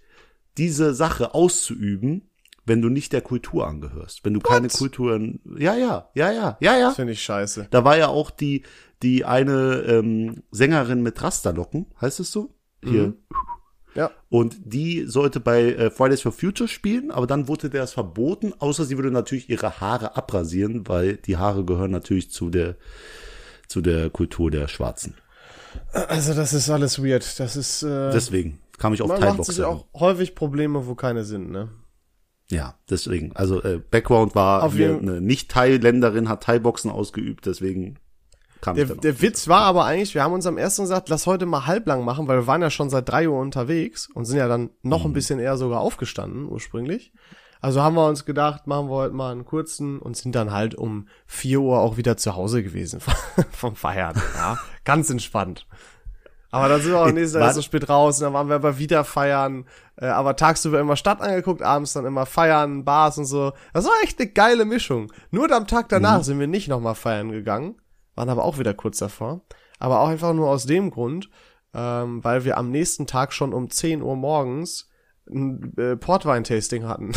[0.59, 2.29] diese Sache auszuüben,
[2.67, 4.25] wenn du nicht der Kultur angehörst.
[4.25, 6.87] Wenn du keine Kulturen, ja, ja, ja, ja, ja, ja.
[6.89, 7.69] Das finde ich scheiße.
[7.71, 8.65] Da war ja auch die,
[9.03, 12.53] die eine ähm, Sängerin mit Rasterlocken, heißt es so?
[12.85, 13.15] Hier.
[13.95, 14.11] Ja.
[14.29, 18.85] Und die sollte bei äh, Fridays for Future spielen, aber dann wurde das verboten, außer
[18.85, 22.77] sie würde natürlich ihre Haare abrasieren, weil die Haare gehören natürlich zu der,
[23.69, 25.15] zu der Kultur der Schwarzen.
[25.93, 27.41] Also das ist alles weird.
[27.41, 29.53] Das ist, äh, Deswegen kam ich auf man macht Thai-Boxer.
[29.53, 31.71] sich auch häufig Probleme, wo keine sind, ne?
[32.51, 33.35] Ja, deswegen.
[33.35, 37.99] Also äh, Background war Auf hier eine Nicht-Thai-Länderin hat Thai-Boxen ausgeübt, deswegen
[38.61, 39.21] kam Der, der.
[39.23, 42.27] Witz war aber eigentlich, wir haben uns am ersten gesagt, lass heute mal halblang machen,
[42.29, 45.11] weil wir waren ja schon seit drei Uhr unterwegs und sind ja dann noch Mhm.
[45.11, 47.13] ein bisschen eher sogar aufgestanden ursprünglich.
[47.61, 50.75] Also haben wir uns gedacht, machen wir heute mal einen kurzen und sind dann halt
[50.75, 53.01] um vier Uhr auch wieder zu Hause gewesen
[53.51, 54.21] vom Feiern.
[54.37, 55.67] Ja, ganz entspannt.
[56.51, 58.79] Aber dann sind wir auch nächstes Jahr so spät raus und dann waren wir aber
[58.79, 59.65] wieder feiern.
[59.97, 63.53] Äh, aber tagsüber immer Stadt angeguckt, abends dann immer feiern, Bars und so.
[63.75, 65.13] Das war echt eine geile Mischung.
[65.31, 65.91] Nur am Tag Mhm.
[65.91, 67.75] danach sind wir nicht nochmal feiern gegangen.
[68.17, 69.43] Waren aber auch wieder kurz davor.
[69.79, 71.31] aber auch einfach nur aus dem Grund,
[71.75, 74.89] ähm, weil wir am nächsten Tag schon um 10 Uhr morgens
[75.29, 77.13] ein äh, Portwein-Tasting hatten.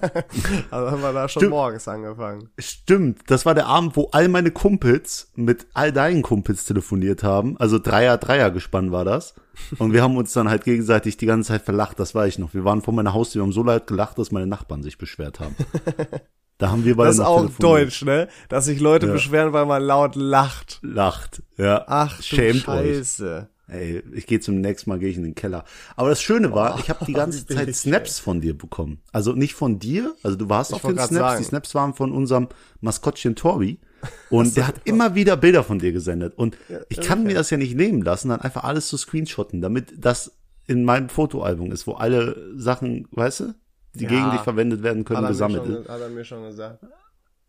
[0.70, 1.50] also haben wir da schon Stimmt.
[1.52, 2.50] morgens angefangen.
[2.58, 7.56] Stimmt, das war der Abend, wo all meine Kumpels mit all deinen Kumpels telefoniert haben.
[7.58, 9.34] Also Dreier, Dreier gespannt war das.
[9.78, 12.52] Und wir haben uns dann halt gegenseitig die ganze Zeit verlacht, das weiß ich noch.
[12.52, 15.40] Wir waren vor meiner Haustür, wir haben so laut gelacht, dass meine Nachbarn sich beschwert
[15.40, 15.56] haben.
[16.58, 17.62] Da haben wir beide Das ist auch telefoniert.
[17.86, 18.28] deutsch, ne?
[18.48, 19.12] Dass sich Leute Ja.
[19.12, 20.78] beschweren, weil man laut lacht.
[20.82, 21.84] Lacht, ja.
[21.86, 22.96] Ach, Schämt euch.
[22.96, 23.48] Scheiße.
[23.68, 25.64] Ey, ich gehe zum nächsten Mal gehe ich in den Keller.
[25.96, 29.00] Aber das Schöne war, ich habe die ganze Zeit Snaps von dir bekommen.
[29.12, 31.10] Also nicht von dir, also du warst auf den Snaps.
[31.12, 31.38] sagen.
[31.38, 32.48] Die Snaps waren von unserem
[32.80, 33.80] Maskottchen Torbi.
[34.30, 36.34] Und der hat immer wieder Bilder von dir gesendet.
[36.38, 36.56] Und
[36.88, 40.36] ich kann mir das ja nicht nehmen lassen, dann einfach alles zu screenshotten, damit das
[40.68, 43.54] in meinem Fotoalbum ist, wo alle Sachen, weißt du,
[43.96, 44.10] die Ja.
[44.10, 45.88] gegen dich verwendet werden können, Hat er, mir gesammelt schon, ist.
[45.88, 46.84] hat er mir schon gesagt.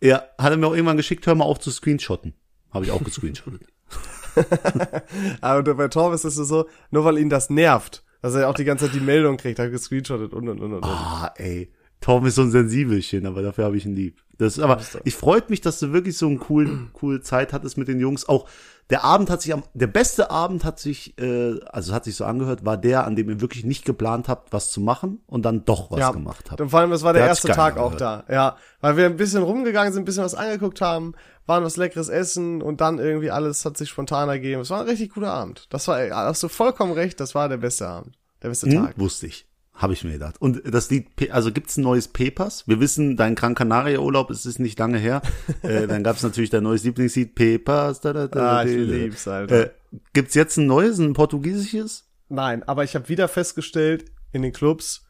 [0.02, 2.34] Ja, hat er mir auch irgendwann geschickt, hör mal auf zu screenshotten.
[2.72, 3.62] Habe ich auch gescreenshottet.
[5.42, 8.66] Aber bei Torb ist es so, nur weil ihn das nervt, dass er auch die
[8.66, 10.84] ganze Zeit die Meldung kriegt, hat gescreenshottet und und und und.
[10.84, 10.86] und.
[10.86, 11.72] Ah, ey.
[12.02, 14.22] Torben ist so ein Sensibelchen, aber dafür habe ich ihn lieb.
[14.38, 17.88] Das aber, ich freut mich, dass du wirklich so einen coolen, coole Zeit hattest mit
[17.88, 18.30] den Jungs.
[18.30, 18.48] Auch
[18.92, 22.24] der Abend hat sich am, der beste Abend hat sich, äh, also hat sich so
[22.24, 25.66] angehört, war der, an dem ihr wirklich nicht geplant habt, was zu machen und dann
[25.66, 26.62] doch was gemacht habt.
[26.62, 28.24] Und vor allem, das war der, Der erste Tag auch da.
[28.30, 31.16] Ja, weil wir ein bisschen rumgegangen sind, ein bisschen was angeguckt haben,
[31.48, 34.62] waren was leckeres Essen und dann irgendwie alles hat sich spontan ergeben.
[34.62, 35.66] Es war ein richtig guter Abend.
[35.72, 38.16] Das war, hast du vollkommen recht, das war der beste Abend.
[38.44, 39.00] Der beste Hm, Tag.
[39.00, 39.47] wusste ich.
[39.78, 40.42] Habe ich mir gedacht.
[40.42, 42.68] Und das Lied, also gibt's ein neues Pepas?
[42.68, 45.22] Wir wissen, dein Gran Canaria Urlaub ist es nicht lange her.
[45.62, 48.02] äh, dann gab's natürlich dein neues Lieblingslied Pepas.
[48.02, 49.66] Da, da, da, Ah, ich lieb's, Alter.
[49.68, 49.70] Äh,
[50.14, 52.06] gibt's jetzt ein neues, ein portugiesisches?
[52.28, 55.06] Nein, aber ich habe wieder festgestellt, in den Clubs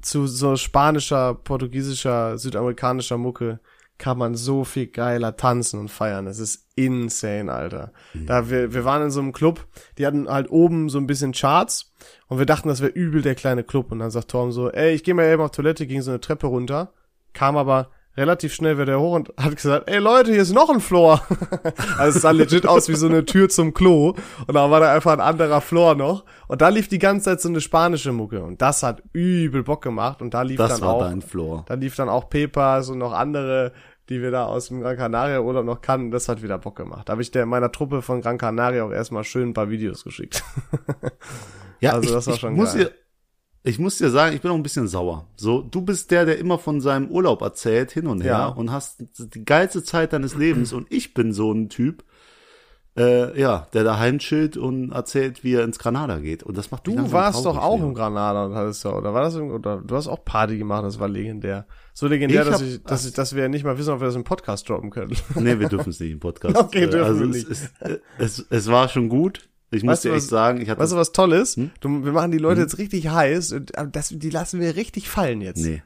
[0.00, 3.60] zu so spanischer, portugiesischer, südamerikanischer Mucke
[3.98, 6.24] kann man so viel geiler tanzen und feiern.
[6.24, 7.92] Das ist insane, Alter.
[8.26, 9.66] Da wir, wir waren in so einem Club,
[9.98, 11.92] die hatten halt oben so ein bisschen Charts
[12.26, 13.92] und wir dachten, das wäre übel der kleine Club.
[13.92, 16.20] Und dann sagt Tom so, ey, ich gehe mal eben auf Toilette, ging so eine
[16.20, 16.92] Treppe runter,
[17.32, 20.80] kam aber relativ schnell wieder hoch und hat gesagt, ey Leute, hier ist noch ein
[20.80, 21.22] Floor.
[21.98, 24.14] also es sah legit aus wie so eine Tür zum Klo
[24.46, 27.40] und da war da einfach ein anderer Floor noch und da lief die ganze Zeit
[27.40, 30.88] so eine spanische Mucke und das hat übel Bock gemacht und da lief Das dann
[30.88, 31.64] auch Floor.
[31.66, 33.72] da lief dann auch Pepas und noch andere,
[34.08, 36.10] die wir da aus dem Gran Canaria Urlaub noch kannten.
[36.10, 37.08] Das hat wieder Bock gemacht.
[37.08, 40.04] Da habe ich der meiner Truppe von Gran Canaria auch erstmal schön ein paar Videos
[40.04, 40.42] geschickt.
[41.80, 42.92] Ja, Also ich, das war ich schon muss geil.
[43.64, 45.26] Ich muss dir sagen, ich bin auch ein bisschen sauer.
[45.36, 48.46] So, du bist der, der immer von seinem Urlaub erzählt, hin und her, Ja.
[48.48, 50.72] und hast die geilste Zeit deines Lebens.
[50.72, 52.02] Und ich bin so ein Typ,
[52.98, 56.42] äh, ja, der daheim chillt und erzählt, wie er ins Granada geht.
[56.42, 59.22] Und das macht Du langsam warst doch auch im Granada und hattest ja, oder war
[59.22, 61.64] das oder du hast auch Party gemacht, das war legendär.
[61.94, 64.06] So legendär, Ich dass hab- ich, dass ich, dass wir nicht mal wissen, ob wir
[64.06, 65.16] das im Podcast droppen können.
[65.36, 66.56] Nee, wir dürfen es nicht im Podcast.
[66.58, 67.70] Okay, dürfen also wir es, nicht.
[67.80, 69.48] äh, Es, es war schon gut.
[69.72, 71.56] Ich muss Weißt dir echt was- sagen, ich hatte Weißt du, was toll ist?
[71.56, 71.70] Hm?
[71.80, 75.08] Du, wir machen die Leute jetzt richtig heiß und äh, das, die lassen wir richtig
[75.08, 75.64] fallen jetzt.
[75.64, 75.82] Nee.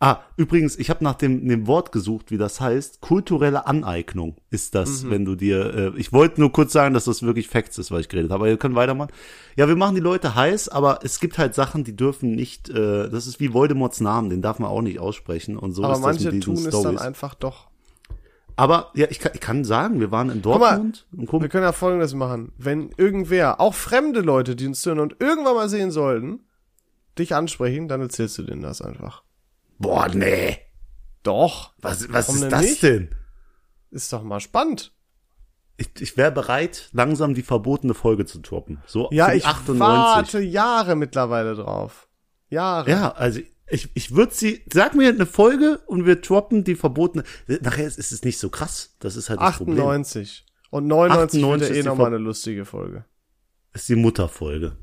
[0.00, 3.00] Ah, übrigens, ich habe nach dem, dem Wort gesucht, wie das heißt.
[3.00, 5.10] Kulturelle Aneignung ist das, Mhm.
[5.10, 5.74] wenn du dir.
[5.96, 8.42] Äh, ich wollte nur kurz sagen, dass das wirklich Facts ist, was ich geredet habe.
[8.44, 9.10] Aber ihr könnt weitermachen.
[9.56, 12.68] Ja, wir machen die Leute heiß, aber es gibt halt Sachen, die dürfen nicht.
[12.70, 15.56] Äh, das ist wie Voldemorts Namen, den darf man auch nicht aussprechen.
[15.56, 17.66] Und so Aber ist das manche mit diesen tun es dann einfach doch.
[18.58, 21.06] Aber ja, ich kann, ich kann sagen, wir waren in mal, Dortmund.
[21.12, 22.52] und Wir gucken, können ja folgendes machen.
[22.58, 26.40] Wenn irgendwer, auch fremde Leute, die uns hören und irgendwann mal sehen sollten,
[27.18, 29.22] dich ansprechen, dann erzählst du denen das einfach.
[29.78, 30.58] boah, nee.
[31.22, 31.72] Doch.
[31.80, 32.82] Was, was ist denn das nicht?
[32.82, 33.10] denn?
[33.90, 34.92] Ist doch mal spannend.
[35.76, 38.82] Ich, ich wäre bereit, langsam die verbotene Folge zu toppen.
[38.86, 39.78] So Ja, ich 98.
[39.78, 42.08] warte Jahre mittlerweile drauf.
[42.48, 42.90] Jahre.
[42.90, 43.40] Ja, also
[43.70, 47.24] ich, ich würde sie, sag mir eine Folge und wir droppen die verbotene.
[47.60, 48.96] Nachher ist es nicht so krass.
[49.00, 49.78] Das ist halt das Problem.
[49.78, 50.44] 98.
[50.70, 53.04] Und 99 wird 98 ja eh ist nochmal eine lustige Folge.
[53.72, 54.76] Ist die Mutterfolge.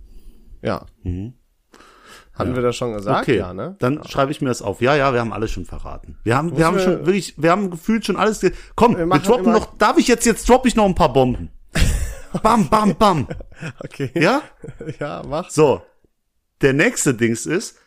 [0.61, 0.85] Ja.
[1.03, 1.33] Mhm.
[2.33, 3.21] Hatten wir das schon gesagt?
[3.29, 3.77] Okay, Ja, ne?
[3.79, 4.81] dann schreibe ich mir das auf.
[4.81, 6.17] Ja, ja, wir haben alles schon verraten.
[6.23, 8.41] Wir haben, wir haben wir- schon wirklich, wir haben gefühlt schon alles.
[8.41, 9.77] Ge Komm, wir, machen droppen noch.
[9.77, 11.49] Darf ich jetzt jetzt droppe ich noch ein paar Bomben?
[12.43, 13.27] bam, bam, bam.
[13.79, 14.11] Okay.
[14.15, 14.41] Ja,
[14.99, 15.49] Ja, mach.
[15.49, 15.81] so.
[16.61, 17.77] Der nächste Dings ist,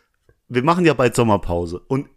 [0.49, 2.07] wir machen ja bald Sommerpause und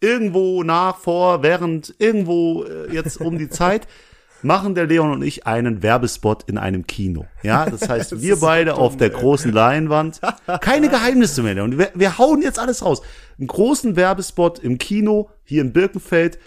[0.00, 3.86] irgendwo nach, vor, während, irgendwo äh, jetzt um die Zeit
[4.42, 7.26] machen der Leon und ich einen Werbespot in einem Kino.
[7.42, 9.18] Ja, das heißt, wir ist so beide dumm, auf der ey.
[9.18, 10.20] großen Leinwand.
[10.60, 11.64] Keine Geheimnisse mehr.
[11.64, 13.02] Und wir, wir hauen jetzt alles raus.
[13.38, 16.38] Einen großen Werbespot im Kino hier in Birkenfeld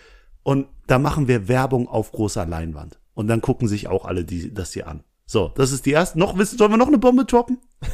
[0.43, 2.99] und da machen wir Werbung auf großer Leinwand.
[3.13, 5.03] Und dann gucken sich auch alle die, das hier an.
[5.29, 6.17] So, das ist die erste.
[6.17, 7.59] Noch, wissen, sollen wir noch eine Bombe droppen?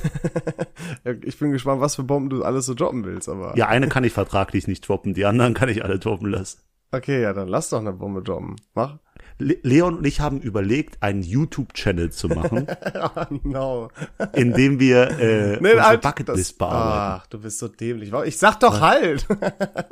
[1.24, 3.58] Ich bin gespannt, was für Bomben du alles so droppen willst, aber.
[3.58, 6.60] Ja, eine kann ich vertraglich nicht droppen, die anderen kann ich alle droppen lassen.
[6.92, 8.56] Okay, ja, dann lass doch eine Bombe droppen.
[8.74, 9.00] Mach.
[9.40, 12.68] Le Leon und ich haben überlegt, einen YouTube-Channel zu machen,
[13.16, 13.90] oh, no.
[14.34, 17.22] in dem wir äh, Nee, unsere halt, Bucketlist bearbeiten.
[17.24, 18.14] Ach, du bist so dämlich.
[18.26, 19.28] Ich sag doch halt.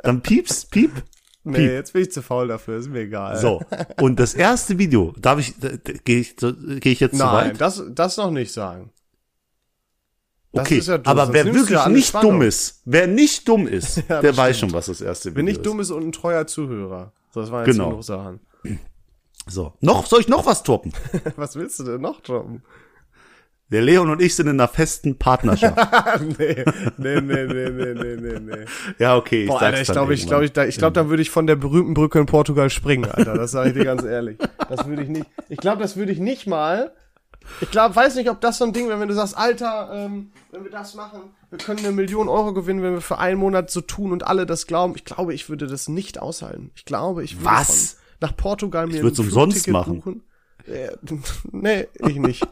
[0.02, 0.92] Dann piepst, piep.
[1.44, 1.70] Nee, Piep.
[1.70, 3.36] jetzt bin ich zu faul dafür, ist mir egal.
[3.38, 3.60] So.
[4.00, 5.54] Und das erste Video, darf ich,
[6.04, 7.60] gehe ich, gehe ich jetzt zu Nein, weit?
[7.60, 8.92] das, das noch nicht sagen.
[10.54, 12.32] Das Okay, ist ja aber wer wirklich ja nicht Spannung.
[12.32, 14.70] dumm ist, wer nicht dumm ist, Ja, der das weiß stimmt.
[14.72, 15.66] schon, was das erste Video Wenn nicht ist.
[15.66, 17.12] dumm ist und ein treuer Zuhörer.
[17.30, 17.88] So, das waren jetzt Genau.
[17.90, 18.40] genug Sachen.
[19.48, 20.92] So, noch soll ich noch was toppen?
[21.36, 22.62] Was willst du denn noch droppen?
[23.72, 25.76] Der Leon und ich sind in einer festen Partnerschaft.
[26.38, 26.64] nee,
[26.98, 28.64] nee, nee, nee, nee, nee, nee, nee.
[28.98, 31.08] ja, okay, ich Boah, sag's Alter, ich glaube, ich glaube, ich, da- ich glaube, dann
[31.08, 33.34] würde ich von der berühmten Brücke in Portugal springen, Alter.
[33.34, 34.38] Das sage ich dir ganz ehrlich.
[34.68, 35.26] Das würde ich nicht.
[35.48, 36.92] Ich glaube, das würde ich nicht mal.
[37.60, 40.30] Ich glaube, weiß nicht, ob das so ein Ding wäre, wenn du sagst, Alter, ähm,
[40.52, 43.70] wenn wir das machen, wir können eine Million Euro gewinnen, wenn wir für einen Monat
[43.70, 44.94] so tun und alle das glauben.
[44.96, 46.70] Ich glaube, ich würde das nicht aushalten.
[46.76, 47.96] Ich glaube, ich würde Was?
[48.20, 49.96] nach Portugal mir würd's ein umsonst machen.
[50.00, 50.22] Buchen.
[50.66, 50.90] Äh,
[51.52, 52.46] nee, ich nicht.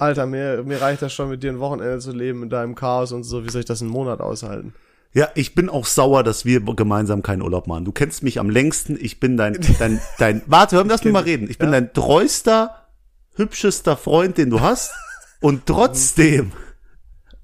[0.00, 3.12] Alter, mir, mir reicht das schon, mit dir ein Wochenende zu leben, in deinem Chaos
[3.12, 3.44] und so.
[3.44, 4.74] Wie soll ich das einen Monat aushalten?
[5.12, 7.84] Ja, ich bin auch sauer, dass wir gemeinsam keinen Urlaub machen.
[7.84, 8.96] Du kennst mich am längsten.
[9.00, 11.50] Ich bin dein, dein, dein, warte, hör, lass mich mal reden.
[11.50, 12.86] Ich bin dein treuster,
[13.34, 14.92] hübschester Freund, den du hast.
[15.40, 16.52] Und trotzdem,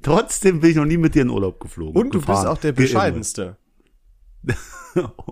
[0.02, 2.00] trotzdem bin ich noch nie mit dir in Urlaub geflogen.
[2.00, 3.56] Und du bist gefahren, auch der bescheidenste.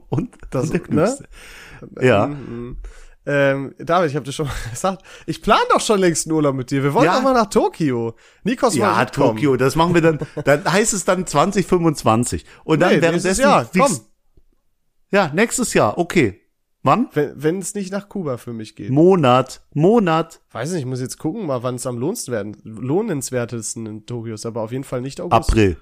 [0.08, 1.18] und, Das- und der ne?
[2.00, 2.30] Ja.
[3.26, 6.54] Ähm, David, ich habe dir schon mal gesagt, ich plane doch schon längst einen Urlaub
[6.54, 6.82] mit dir.
[6.82, 7.14] Wir wollen Ja.
[7.16, 8.14] doch mal nach Tokio.
[8.42, 9.36] Nikos mal Ja, mitkommen.
[9.36, 12.44] Tokio, das machen wir dann, dann heißt es dann 2025.
[12.64, 14.00] Und dann Nee, nächstes währenddessen, Jahr, komm.
[15.10, 16.40] Ja, nächstes Jahr, okay.
[16.82, 17.08] Wann?
[17.14, 18.90] Wenn es nicht nach Kuba für mich geht.
[18.90, 24.34] Monat, Monat, Weiß nicht, ich muss jetzt gucken, mal wann es am lohnenswertesten in Tokio
[24.34, 25.48] ist, aber auf jeden Fall nicht August.
[25.50, 25.78] April.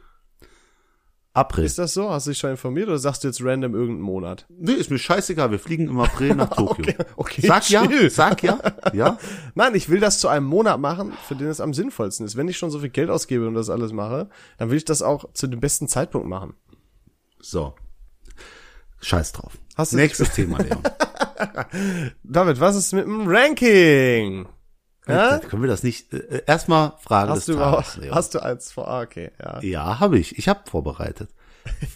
[1.34, 1.64] April.
[1.64, 2.10] Ist das so?
[2.10, 4.44] Hast du dich schon informiert oder sagst du jetzt random irgendeinen Monat?
[4.50, 6.84] Nee, ist mir scheißegal, wir fliegen im April nach Tokio.
[6.84, 8.10] Okay, okay, Sag ja, chill.
[8.10, 8.58] sag ja,
[8.92, 9.18] ja.
[9.54, 12.36] Nein, ich will das zu einem Monat machen, für den es am sinnvollsten ist.
[12.36, 15.00] Wenn ich schon so viel Geld ausgebe und das alles mache, dann will ich das
[15.00, 16.54] auch zu dem besten Zeitpunkt machen.
[17.40, 17.74] So.
[19.00, 19.52] Scheiß drauf.
[19.74, 20.82] Hast du- Nächstes Thema, Leon.
[22.22, 24.46] David, was ist mit dem Ranking?
[25.06, 25.38] Ja?
[25.38, 28.14] Können wir das nicht, äh, erstmal Frage Hast des du Tages, Leon.
[28.14, 28.88] hast du eins vor?
[28.88, 29.60] Ah, okay, ja.
[29.60, 30.38] ja, habe ich.
[30.38, 31.30] Ich habe vorbereitet.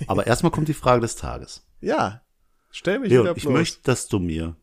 [0.06, 1.66] Aber erstmal kommt die Frage des Tages.
[1.80, 2.22] Ja.
[2.70, 3.52] Stell mich Leon, wieder ich bloß.
[3.52, 4.56] möchte, dass du mir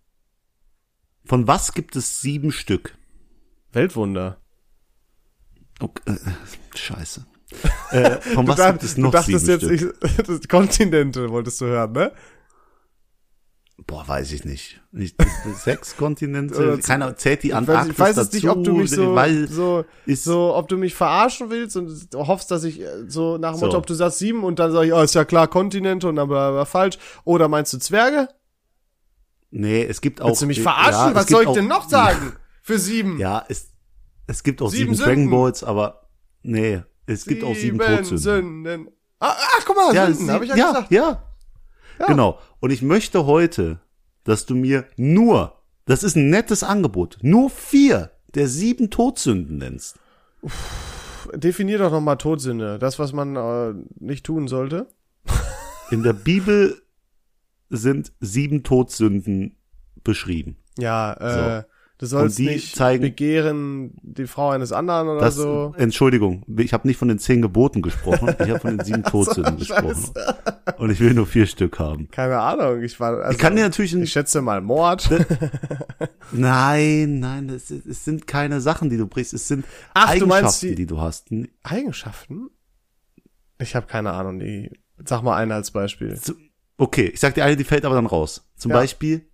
[1.25, 2.95] von was gibt es sieben Stück?
[3.71, 4.37] Weltwunder.
[5.79, 6.17] Okay, äh,
[6.77, 7.25] scheiße.
[7.91, 10.03] Äh, von was du, gibt es noch du dachtest sieben jetzt, Stück?
[10.03, 12.11] ich, das Kontinente wolltest du hören, ne?
[13.85, 14.81] Boah, weiß ich nicht.
[14.91, 15.15] nicht
[15.63, 16.79] sechs Kontinente.
[16.83, 18.35] Keiner zählt die Ich weiß, Antarktis ich weiß dazu.
[18.35, 21.91] nicht, ob du mich so, weil so, ist- so, ob du mich verarschen willst und
[22.15, 23.65] hoffst, dass ich äh, so nach dem So.
[23.65, 26.15] Motto, ob du sagst sieben und dann sag ich, oh, ist ja klar, Kontinente und
[26.15, 26.97] dann war, falsch.
[27.25, 28.29] Oder meinst du Zwerge?
[29.51, 30.27] Nee, es gibt auch.
[30.29, 31.09] Willst du mich verarschen?
[31.09, 32.33] ja, Was soll ich auch- denn noch sagen?
[32.61, 33.19] Für sieben.
[33.19, 33.67] Ja, es,
[34.27, 35.29] es gibt auch Sieben sieben, Dragon.
[35.29, 36.07] Balls, aber
[36.43, 38.17] nee, es gibt auch sieben Todsünden.
[38.17, 38.87] Sünden.
[39.19, 40.91] Ah, ach, guck mal, Ja, Sünden, sie, hab ich ja, ja, gesagt.
[40.91, 41.32] ja,
[42.07, 42.39] Genau.
[42.59, 43.79] Und ich möchte heute,
[44.23, 49.99] dass du mir nur, das ist ein nettes Angebot, nur vier der sieben Todsünden nennst.
[51.33, 52.79] Definier doch nochmal Todsünde.
[52.79, 54.87] Das, was man äh, nicht tun sollte.
[55.91, 56.81] In der Bibel
[57.69, 59.55] sind sieben Todsünden
[60.03, 60.57] beschrieben.
[60.77, 61.67] Ja, äh, So.
[61.99, 65.73] Du sollst nicht zeigen- begehren die Frau eines anderen oder Das, so.
[65.77, 69.57] Entschuldigung, ich habe nicht von den zehn Geboten gesprochen, ich habe von den sieben Todsünden
[69.57, 70.11] gesprochen.
[70.77, 72.09] Und ich will nur vier Stück haben.
[72.11, 73.17] Keine Ahnung, ich war.
[73.19, 75.09] Also, Ich kann dir natürlich Ich schätze mal Mord.
[76.31, 79.33] Nein, nein, es, es sind keine Sachen, die du brichst.
[79.33, 81.29] Es sind Ach, du Eigenschaften, meinst die- die, du hast.
[81.63, 82.49] Eigenschaften?
[83.59, 84.39] Ich habe keine Ahnung.
[84.39, 84.71] Die,
[85.05, 86.19] sag mal eine als Beispiel.
[86.77, 88.49] Okay, ich sag dir eine, die fällt aber dann raus.
[88.57, 88.77] Zum Ja.
[88.77, 89.27] Beispiel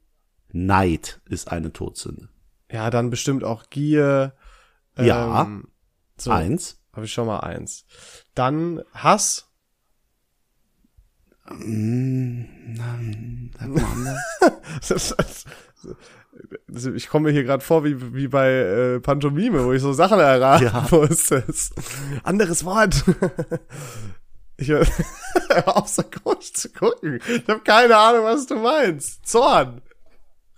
[0.52, 2.28] Neid ist eine Todsünde.
[2.72, 4.34] Ja, dann bestimmt auch Gier.
[4.98, 5.42] Ja.
[5.44, 5.68] Ähm,
[6.18, 6.80] so, Eins.
[6.94, 7.86] habe ich schon mal eins.
[8.36, 9.46] Dann Hass.
[14.88, 15.46] Das- das-
[16.68, 19.92] das- ich komme mir hier gerade vor wie, wie bei äh, Pantomime, wo ich so
[19.94, 20.88] Sachen erraten Ja.
[20.92, 21.28] muss.
[21.28, 21.72] Das-
[22.24, 23.04] Anderes Wort.
[24.62, 24.84] Ich hör
[25.68, 27.22] auf so komisch zu gucken.
[27.30, 29.26] Ich habe keine Ahnung, was du meinst.
[29.26, 29.82] Zorn.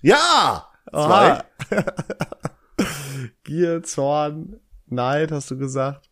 [0.02, 0.68] ja!
[0.92, 1.44] Aha.
[3.44, 6.10] Gier, Zorn, Neid, hast du gesagt.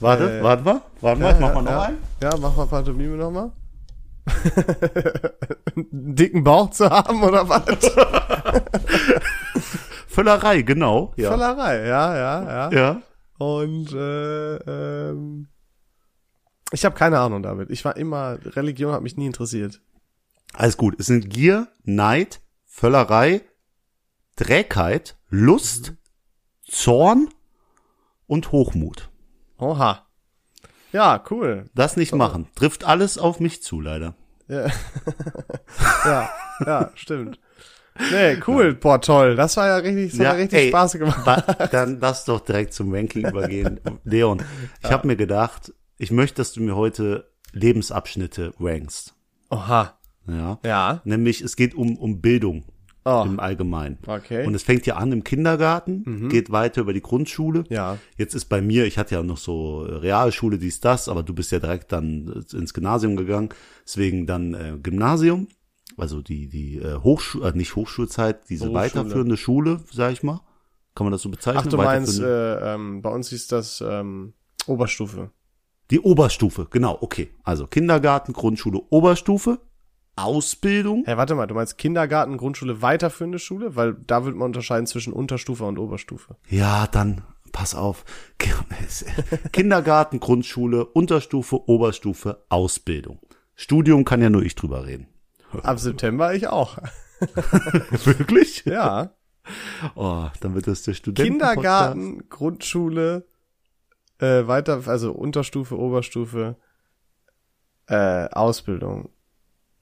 [0.00, 0.80] Warte, Äh, warte mal.
[1.00, 1.82] Warte mal, ich mach mal noch ja.
[1.82, 1.98] einen.
[2.22, 3.52] Ja, mach mal Pantomime nochmal.
[5.74, 7.62] Einen dicken Bauch zu haben oder was?
[10.06, 11.12] Völlerei, genau.
[11.16, 11.30] Ja.
[11.30, 12.70] Völlerei, ja, ja, ja.
[12.70, 13.02] ja.
[13.38, 15.48] Und äh, ähm,
[16.72, 17.70] ich habe keine Ahnung damit.
[17.70, 19.80] Ich war immer, Religion hat mich nie interessiert.
[20.54, 20.98] Alles gut.
[20.98, 23.42] Es sind Gier, Neid, Völlerei,
[24.38, 25.94] Trägheit, Lust,
[26.62, 27.28] Zorn
[28.28, 29.10] und Hochmut.
[29.58, 30.06] Oha.
[30.92, 31.68] Ja, cool.
[31.74, 32.46] Das nicht machen.
[32.54, 34.14] Trifft alles auf mich zu, leider.
[34.46, 34.68] Ja,
[36.04, 36.30] ja,
[36.64, 37.40] ja stimmt.
[38.12, 38.74] Nee, cool.
[38.74, 39.34] Boah, toll.
[39.34, 41.26] Das war ja richtig, das hat ja richtig ey, Spaß gemacht.
[41.26, 41.40] wa-
[41.72, 43.80] Dann lass doch direkt zum Ranking übergehen.
[44.04, 44.40] Leon,
[44.84, 49.16] ich habe mir gedacht, ich möchte, dass du mir heute Lebensabschnitte rankst.
[49.50, 49.98] Oha.
[50.28, 50.58] Ja.
[50.64, 51.00] Ja.
[51.04, 52.64] Nämlich, es geht um, um Bildung
[53.08, 53.24] Oh.
[53.24, 53.98] im Allgemeinen.
[54.06, 54.46] Okay.
[54.46, 57.64] Und es fängt ja an im Kindergarten, geht weiter über die Grundschule.
[57.68, 57.98] Ja.
[58.16, 61.34] Jetzt ist bei mir, ich hatte ja noch so äh, Realschule, dies, das, aber du
[61.34, 63.48] bist ja direkt dann äh, ins Gymnasium gegangen.
[63.84, 65.48] Deswegen dann äh, Gymnasium,
[65.96, 70.40] also die, die äh, Hochschule, äh, nicht Hochschulzeit, diese weiterführende Schule, sag ich mal.
[70.94, 71.62] Kann man das so bezeichnen?
[71.64, 74.34] Ach, du meinst, äh, ähm, bei uns hieß das ähm,
[74.66, 75.30] Oberstufe.
[75.90, 77.30] Die Oberstufe, genau, okay.
[77.44, 79.60] Also Kindergarten, Grundschule, Oberstufe,
[80.22, 81.04] Ausbildung.
[81.04, 83.76] Hey, warte mal, du meinst Kindergarten, Grundschule, weiterführende Schule?
[83.76, 86.36] Weil da wird man unterscheiden zwischen Unterstufe und Oberstufe.
[86.48, 88.04] Ja, dann pass auf.
[89.52, 93.20] Kindergarten, Grundschule, Unterstufe, Oberstufe, Ausbildung.
[93.54, 95.08] Studium kann ja nur ich drüber reden.
[95.62, 96.78] Ab September ich auch.
[98.04, 98.64] Wirklich?
[98.64, 99.14] Ja.
[99.94, 103.26] Oh, dann wird das der Studenten Kindergarten, Grundschule,
[104.18, 106.56] äh, weiter, also Unterstufe, Oberstufe,
[107.86, 109.10] äh, Ausbildung.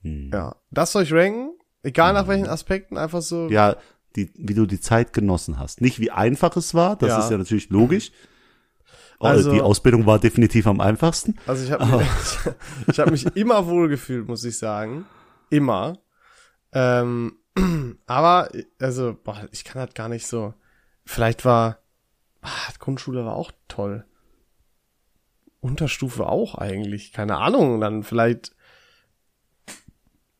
[0.07, 0.31] Hm.
[0.33, 0.55] Ja.
[0.71, 1.51] Das soll ich ranken?
[1.83, 3.47] Egal nach welchen Aspekten, einfach so.
[3.49, 3.75] Ja,
[4.15, 5.79] die, wie du die Zeit genossen hast.
[5.81, 7.19] Nicht wie einfach es war, das Ja.
[7.19, 8.11] ist ja natürlich logisch.
[9.19, 11.35] Oh, Also- die Ausbildung war definitiv am einfachsten.
[11.45, 12.07] Also ich habe mich,
[12.87, 15.05] ich hab mich immer wohl gefühlt, muss ich sagen.
[15.49, 15.97] Immer.
[16.73, 17.37] Ähm,
[18.05, 20.53] aber, also, boah, ich kann halt gar nicht so.
[21.05, 21.79] Vielleicht war,
[22.41, 24.03] ah, Grundschule war auch toll.
[25.59, 27.13] Unterstufe auch eigentlich.
[27.13, 28.55] Keine Ahnung, dann vielleicht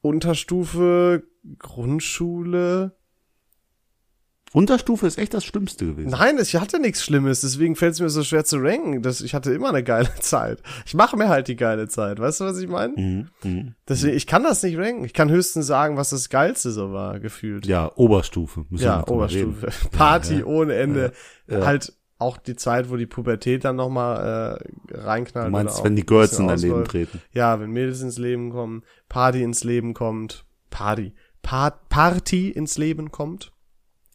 [0.07, 1.23] Unterstufe,
[1.59, 2.97] Grundschule.
[4.53, 6.09] Unterstufe ist echt das Schlimmste gewesen.
[6.09, 9.01] Nein, ich hatte nichts Schlimmes, deswegen fällt es mir so schwer zu ranken.
[9.01, 10.63] Das, ich hatte immer eine geile Zeit.
[10.85, 12.19] Ich mache mir halt die geile Zeit.
[12.19, 12.93] Weißt du, was ich meine?
[12.95, 13.75] Mhm, mhm.
[13.87, 15.03] Deswegen, ich kann das nicht ranken.
[15.03, 17.65] Ich kann höchstens sagen, was das Geilste so war, gefühlt.
[17.65, 18.65] Ja, Oberstufe.
[18.71, 19.67] Ja, Oberstufe.
[19.91, 20.45] Party ja.
[20.45, 21.11] ohne Ende.
[21.49, 24.59] Halt auch die Zeit, wo die Pubertät dann nochmal
[24.91, 25.47] äh, reinknallt.
[25.47, 27.21] Du meinst, wenn die Girls in dein Leben treten.
[27.31, 30.45] Ja, wenn Mädels ins Leben kommen, Party ins Leben kommt.
[30.69, 31.13] Party.
[31.41, 33.51] Pa Party ins Leben kommt.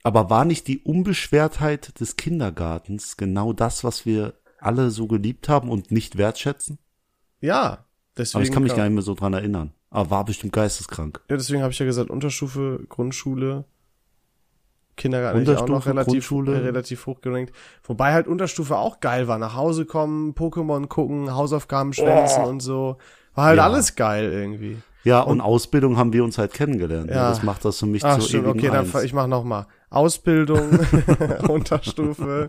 [0.03, 5.69] Aber war nicht die Unbeschwertheit des Kindergartens genau das, was wir alle so geliebt haben
[5.69, 6.79] und nicht wertschätzen?
[7.41, 7.87] Ja.
[8.17, 9.73] Deswegen Aber ich kann mich gar nicht mehr so dran erinnern.
[9.91, 11.21] Aber war bestimmt geisteskrank.
[11.29, 13.65] Ja, deswegen habe ich ja gesagt, Unterstufe, Grundschule,
[14.97, 16.55] Kindergarten auch noch Unterstufe, relativ, Grundschule.
[16.55, 17.53] äh, relativ hoch gerankt.
[17.85, 19.39] Wobei halt Unterstufe auch geil war.
[19.39, 22.97] Nach Hause kommen, Pokémon gucken, Hausaufgaben schwänzen und so.
[23.35, 23.65] War halt Ja.
[23.65, 24.79] alles geil irgendwie.
[25.05, 27.07] Ja, und, Ausbildung haben wir uns halt kennengelernt.
[27.09, 27.17] ne?
[27.17, 27.29] Ja.
[27.31, 28.91] Das macht das für mich Ach zur stimmt, ewigen okay, dann Eins.
[28.91, 29.67] fa- ich mach noch mal.
[29.91, 30.79] Ausbildung,
[31.49, 32.47] Unterstufe.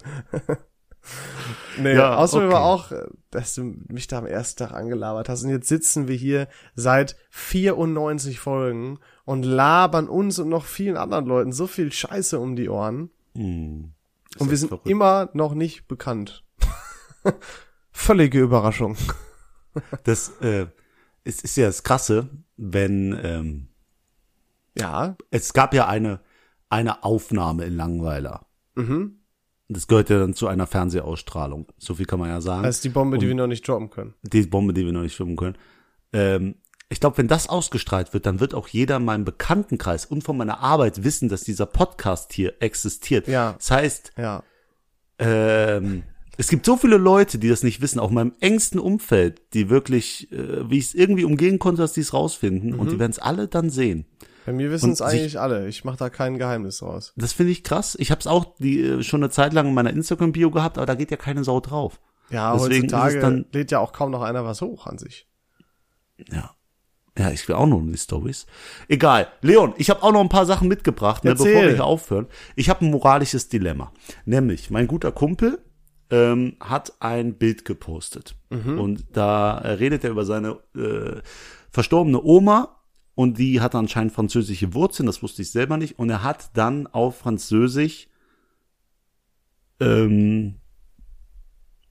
[1.80, 2.84] nee, Ja, Ausbildung war okay.
[2.84, 5.44] auch, äh, dass du mich da am ersten Tag angelabert hast.
[5.44, 11.26] Und jetzt sitzen wir hier seit 94 Folgen und labern uns und noch vielen anderen
[11.26, 13.10] Leuten so viel Scheiße um die Ohren.
[13.36, 13.94] Hm.
[14.32, 14.88] Ist Und wir sind verrückt.
[14.90, 16.44] immer noch nicht bekannt.
[17.92, 18.98] Völlige Überraschung.
[20.04, 20.68] Das äh,
[21.24, 23.68] es ist ja das Krasse, wenn ähm,
[24.78, 25.16] Ja.
[25.32, 26.20] es gab ja eine
[26.70, 28.46] eine Aufnahme in Langweiler.
[28.76, 29.20] Mhm.
[29.70, 31.72] Das gehört ja dann zu einer Fernsehausstrahlung.
[31.78, 32.64] So viel kann man ja sagen.
[32.64, 34.14] Das ist die Bombe, die wir noch nicht droppen können.
[34.24, 35.58] die Bombe, die wir noch nicht schwimmen können.
[36.12, 36.56] Ähm,
[36.94, 40.38] ich glaube, wenn das ausgestrahlt wird, dann wird auch jeder in meinem Bekanntenkreis und von
[40.38, 43.28] meiner Arbeit wissen, dass dieser Podcast hier existiert.
[43.28, 43.54] Ja.
[43.58, 44.44] Das heißt, Ja.
[45.20, 46.04] ähm,
[46.38, 49.70] es gibt so viele Leute, die das nicht wissen, auch in meinem engsten Umfeld, die
[49.70, 53.12] wirklich, äh, wie ich es irgendwie umgehen konnte, dass die es rausfinden und die werden
[53.12, 54.06] es alle dann sehen.
[54.46, 55.68] Bei mir wissen es eigentlich alle.
[55.70, 57.14] Ich mache da kein Geheimnis draus.
[57.16, 57.96] Das finde ich krass.
[58.00, 60.86] Ich habe es auch die, äh, schon eine Zeit lang in meiner Instagram-Bio gehabt, aber
[60.86, 62.02] da geht ja keine Sau drauf.
[62.30, 65.28] Ja, Deswegen heutzutage dann- lädt ja auch kaum noch einer was hoch an sich.
[66.32, 66.56] Ja.
[67.18, 68.48] Ja, ich will auch noch die Stories.
[68.88, 69.28] Egal.
[69.42, 72.28] Leon, ich habe auch noch ein paar Sachen mitgebracht, ne, bevor wir hier aufhören.
[72.56, 73.92] Ich habe ein moralisches Dilemma.
[74.26, 75.60] Nämlich, mein guter Kumpel
[76.10, 78.36] ähm, hat ein Bild gepostet.
[78.78, 81.22] Und da äh, redet er über seine äh,
[81.70, 82.80] verstorbene Oma
[83.16, 86.00] und die hat anscheinend französische Wurzeln, das wusste ich selber nicht.
[86.00, 88.08] Und er hat dann auf Französisch
[89.80, 90.56] ähm,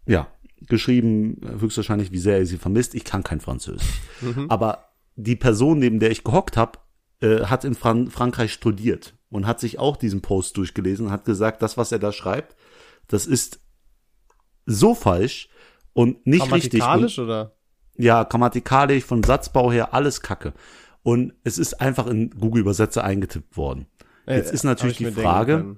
[0.06, 0.26] ja,
[0.66, 2.94] geschrieben, höchstwahrscheinlich, wie sehr er sie vermisst.
[2.94, 4.00] Ich kann kein Französisch.
[4.48, 6.78] Aber die Person, neben der ich gehockt habe,
[7.20, 11.24] äh, hat in Fran Frankreich studiert und hat sich auch diesen Post durchgelesen und hat
[11.24, 12.56] gesagt, das, was er da schreibt,
[13.08, 13.60] das ist
[14.66, 15.48] so falsch
[15.92, 16.80] und nicht richtig.
[16.80, 17.56] Grammatikalisch oder?
[17.96, 20.52] ja, grammatikalisch, von Satzbau her, alles Kacke.
[21.02, 23.86] Und es ist einfach in Google-Übersetzer eingetippt worden.
[24.26, 25.76] Jetzt ist natürlich die Frage,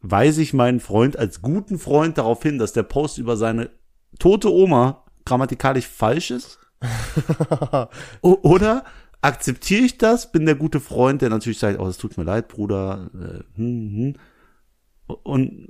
[0.00, 3.70] weise ich meinen Freund als guten Freund darauf hin, dass der Post über seine
[4.18, 6.58] tote Oma grammatikalisch falsch ist?
[8.20, 8.84] Oder
[9.20, 12.48] akzeptiere ich das, bin der gute Freund, der natürlich sagt, oh, es tut mir leid,
[12.48, 14.14] Bruder, äh, hm,
[15.06, 15.68] hm, und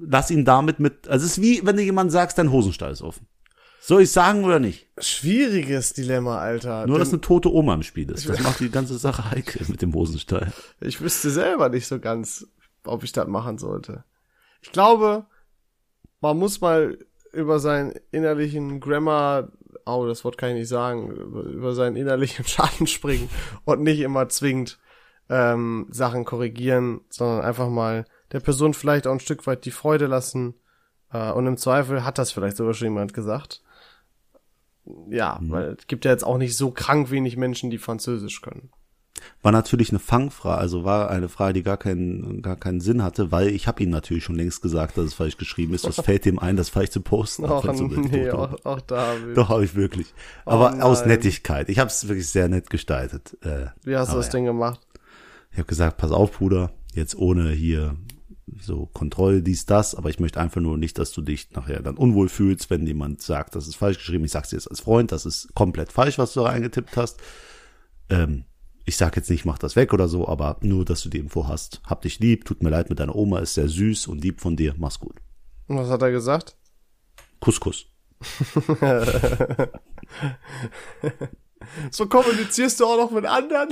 [0.00, 3.02] lass ihn damit mit, also es ist wie, wenn du jemand sagst, dein Hosenstall ist
[3.02, 3.26] offen.
[3.80, 4.86] Soll ich sagen oder nicht?
[4.98, 6.86] Schwieriges Dilemma, Alter.
[6.86, 8.28] Nur, dass eine tote Oma im Spiel ist.
[8.28, 10.52] Das macht die ganze Sache heikel mit dem Hosenstall.
[10.80, 12.46] ich wüsste selber nicht so ganz,
[12.84, 14.04] ob ich das machen sollte.
[14.60, 15.26] Ich glaube,
[16.20, 16.96] man muss mal
[17.32, 19.50] über seinen innerlichen Grammar,
[19.86, 23.28] oh, das Wort kann ich nicht sagen, über, seinen innerlichen Schaden springen
[23.64, 24.78] und nicht immer zwingend
[25.28, 30.06] ähm, Sachen korrigieren, sondern einfach mal der Person vielleicht auch ein Stück weit die Freude
[30.06, 30.54] lassen.
[31.12, 33.62] Äh, und im Zweifel hat das vielleicht sogar schon jemand gesagt.
[35.08, 38.70] Ja, weil es gibt ja jetzt auch nicht so krank wenig Menschen, die Französisch können.
[39.42, 43.30] War natürlich eine Fangfrage, also war eine Frage, die gar keinen, gar keinen Sinn hatte,
[43.30, 45.84] weil ich habe ihm natürlich schon längst gesagt, dass es falsch geschrieben ist.
[45.84, 47.44] Was fällt dem ein, das falsch zu posten?
[47.44, 49.08] Auch, Fällt so nee, auch, auch da.
[49.14, 50.12] hab ich- Doch, habe ich wirklich.
[50.44, 51.10] Aber Oh aus nein.
[51.10, 51.68] Nettigkeit.
[51.68, 53.36] Ich habe es wirklich sehr nett gestaltet.
[53.42, 54.32] Äh, Wie hast du aber das ja.
[54.32, 54.80] denn gemacht?
[55.50, 57.96] Ich habe gesagt, pass auf, Bruder, jetzt ohne hier
[58.60, 61.96] so Kontrolle, dies, das, aber ich möchte einfach nur nicht, dass du dich nachher dann
[61.96, 64.24] unwohl fühlst, wenn jemand sagt, das ist falsch geschrieben.
[64.24, 67.20] Ich sag's dir jetzt als Freund, das ist komplett falsch, was du da eingetippt hast.
[68.10, 68.44] Ähm,
[68.84, 71.46] ich sag jetzt nicht, mach das weg oder so, aber nur, dass du die Info
[71.46, 71.80] hast.
[71.84, 74.56] Hab dich lieb, tut mir leid mit deiner Oma, ist sehr süß und lieb von
[74.56, 75.16] dir, mach's gut.
[75.68, 76.56] Und was hat er gesagt?
[77.40, 77.86] Kuss, Kuss.
[81.90, 83.68] So kommunizierst du auch noch mit anderen?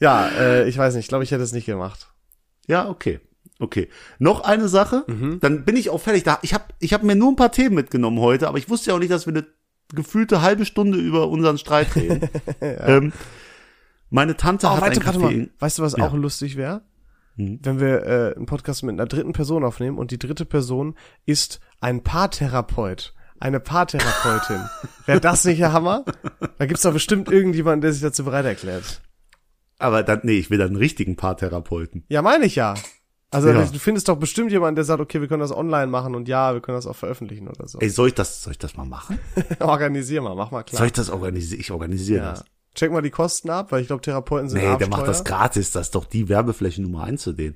[0.00, 2.12] ja, äh, ich weiß nicht, ich glaube, ich hätte es nicht gemacht.
[2.66, 3.20] Ja, okay.
[3.58, 3.88] Okay.
[4.18, 5.04] Noch eine Sache,
[5.40, 6.24] dann bin ich auch fertig.
[6.24, 8.90] Da, ich habe ich hab mir nur ein paar Themen mitgenommen heute, aber ich wusste
[8.90, 9.46] ja auch nicht, dass wir eine
[9.94, 12.28] gefühlte halbe Stunde über unseren Streit reden.
[12.60, 13.12] ähm,
[14.10, 16.06] meine Tante Oh, hat warte, ein warte Weißt du, was Ja.
[16.06, 16.82] auch lustig wäre?
[17.36, 17.58] Mhm.
[17.62, 20.94] Wenn wir äh, einen Podcast mit einer dritten Person aufnehmen und die dritte Person
[21.26, 23.14] ist ein Paartherapeut.
[23.40, 24.60] Eine Paartherapeutin.
[25.06, 26.04] Wäre das nicht der Hammer?
[26.58, 29.02] Da gibt's doch bestimmt irgendjemanden, der sich dazu bereit erklärt.
[29.78, 32.04] Aber dann, nee, ich will dann einen richtigen Paartherapeuten.
[32.08, 32.74] Ja, meine ich ja.
[33.34, 33.64] Also Ja.
[33.64, 36.54] du findest doch bestimmt jemanden, der sagt, okay, wir können das online machen und ja,
[36.54, 37.78] wir können das auch veröffentlichen oder so.
[37.78, 39.18] Ey, soll ich das, soll ich das mal machen?
[39.60, 40.86] Organisier mal, mach mal Soll klar.
[40.86, 41.60] ich das organisieren?
[41.60, 42.30] Ich organisiere Ja.
[42.30, 42.44] das.
[42.74, 45.70] Check mal die Kosten ab, weil ich glaube, Therapeuten sind Nee, der macht das gratis.
[45.70, 47.54] Das ist doch die Werbefläche Nummer eins zu denen.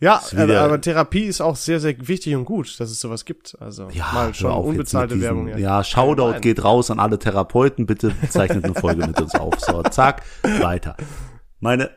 [0.00, 3.24] Ja, wieder- aber, aber Therapie ist auch sehr, sehr wichtig und gut, dass es sowas
[3.26, 3.56] gibt.
[3.60, 5.58] Also Ja, mal schon auf unbezahlte mit diesem- Werbung.
[5.60, 6.40] Ja, Shoutout Allgemein.
[6.40, 7.84] geht raus an alle Therapeuten.
[7.84, 9.60] Bitte zeichnet eine Folge mit uns auf.
[9.60, 10.96] So, zack, weiter.
[11.60, 11.90] Meine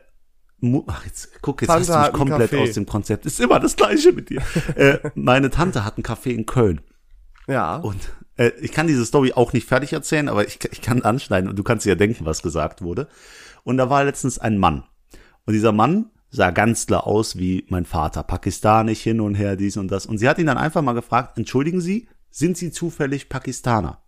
[0.86, 3.26] Ach, jetzt guck, jetzt Tante hast du mich komplett aus dem Konzept.
[3.26, 4.42] Ist immer das Gleiche mit dir.
[4.76, 6.80] äh, meine Tante hat einen Café in Köln.
[7.46, 7.76] Ja.
[7.76, 11.48] Und äh, ich kann diese Story auch nicht fertig erzählen, aber ich, ich kann anschneiden
[11.48, 13.08] und du kannst dir ja denken, was gesagt wurde.
[13.64, 14.84] Und da war letztens ein Mann.
[15.46, 19.76] Und dieser Mann sah ganz klar aus wie mein Vater, pakistanisch hin und her, dies
[19.76, 20.06] und das.
[20.06, 24.02] Und sie hat ihn dann einfach mal gefragt, entschuldigen Sie, sind Sie zufällig Pakistaner?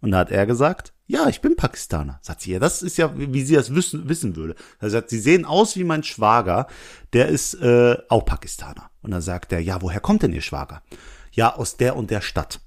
[0.00, 2.18] Und da hat er gesagt, ja, ich bin Pakistaner.
[2.22, 4.56] Sagt sie, ja, das ist ja, wie sie das wissen, wissen würde.
[4.80, 6.66] Er sagt, sie sehen aus wie mein Schwager,
[7.12, 8.90] der ist äh, auch Pakistaner.
[9.02, 10.82] Und dann sagt er, ja, woher kommt denn Ihr Schwager?
[11.30, 12.60] Ja, aus der und der Stadt.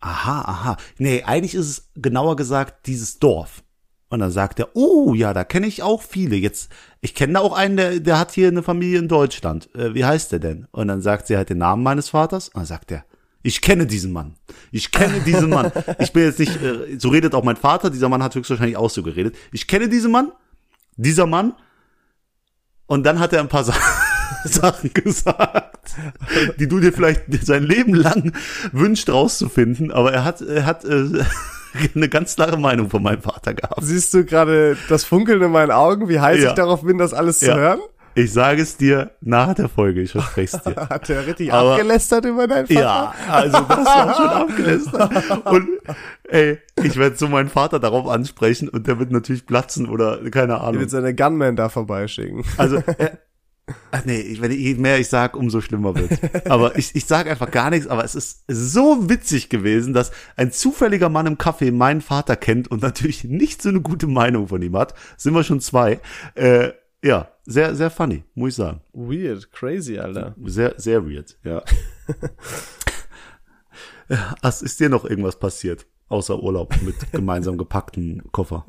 [0.00, 0.76] Aha, aha.
[0.98, 3.62] Nee, eigentlich ist es genauer gesagt dieses Dorf.
[4.08, 6.36] Und dann sagt er, oh ja, da kenne ich auch viele.
[6.36, 9.74] Jetzt, ich kenne da auch einen, der, der hat hier eine Familie in Deutschland.
[9.74, 10.66] Äh, wie heißt der denn?
[10.70, 12.48] Und dann sagt sie halt den Namen meines Vaters.
[12.48, 13.04] Und dann sagt er,
[13.46, 14.34] ich kenne diesen Mann.
[14.72, 15.70] Ich kenne diesen Mann.
[16.00, 17.90] Ich bin jetzt nicht, äh, so redet auch mein Vater.
[17.90, 19.36] Dieser Mann hat höchstwahrscheinlich auch so geredet.
[19.52, 20.32] Ich kenne diesen Mann.
[20.96, 21.54] Dieser Mann.
[22.86, 23.74] Und dann hat er ein paar Sa
[24.44, 25.90] Sachen gesagt,
[26.58, 28.32] die du dir vielleicht sein Leben lang
[28.72, 29.92] wünscht rauszufinden.
[29.92, 31.06] Aber er hat, er hat äh,
[31.94, 33.80] eine ganz klare Meinung von meinem Vater gehabt.
[33.82, 36.48] Siehst du gerade das Funkeln in meinen Augen, wie heiß Ja.
[36.50, 37.56] ich darauf bin, das alles zu Ja.
[37.56, 37.80] hören?
[38.16, 40.74] Ich sage es dir nach der Folge, ich verspreche es dir.
[40.88, 42.80] Hat er richtig Aber- abgelästert über deinen Vater?
[42.80, 45.46] Ja, also das war schon abgelästert.
[45.46, 45.68] Und
[46.24, 50.54] ey, ich werde so meinen Vater darauf ansprechen und der wird natürlich platzen oder keine
[50.54, 50.80] Er Ahnung.
[50.80, 52.42] wird seine Gunman da vorbeischicken.
[52.56, 53.10] Also, äh,
[53.92, 56.18] ach nee, ich- wenn ich, je mehr ich sag, umso schlimmer wird.
[56.50, 60.52] Aber ich, ich sage einfach gar nichts, aber es ist so witzig gewesen, dass ein
[60.52, 64.62] zufälliger Mann im Café meinen Vater kennt und natürlich nicht so eine gute Meinung von
[64.62, 64.94] ihm hat.
[65.18, 66.00] Sind wir schon zwei.
[66.34, 66.70] Äh,
[67.06, 68.80] ja, sehr, sehr funny, muss ich sagen.
[68.92, 70.34] Weird, crazy, Alter.
[70.44, 71.62] Sehr, sehr weird, ja.
[74.08, 75.86] Ja, Was ist dir noch irgendwas passiert?
[76.08, 78.64] Außer Urlaub mit gemeinsam gepackten Koffer.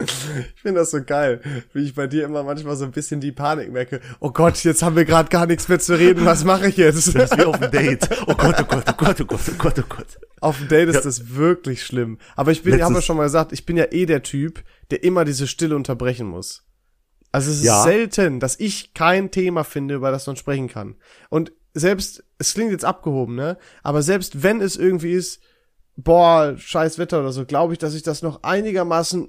[0.00, 1.40] Ich finde das so geil,
[1.72, 4.00] wie ich bei dir immer manchmal so ein bisschen die Panik merke.
[4.20, 6.24] Oh Gott, jetzt haben wir gerade gar nichts mehr zu reden.
[6.24, 7.08] Was mache ich jetzt?
[7.16, 8.08] Das ist wie auf dem Date.
[8.28, 10.06] Oh Gott, oh Gott, oh Gott, oh Gott, oh Gott, oh Gott.
[10.40, 12.18] Auf dem Date ist das wirklich schlimm.
[12.36, 14.22] Aber ich bin, ich habe ja Letztens- schon mal gesagt, ich bin ja eh der
[14.22, 16.64] Typ, der immer diese Stille unterbrechen muss.
[17.32, 17.82] Also es ist Ja.
[17.82, 20.96] selten, dass ich kein Thema finde, über das man sprechen kann.
[21.28, 23.58] Und selbst, es klingt jetzt abgehoben, ne?
[23.82, 25.40] Aber selbst wenn es irgendwie ist,
[25.96, 29.28] boah, scheiß Wetter oder so, glaube ich, dass ich das noch einigermaßen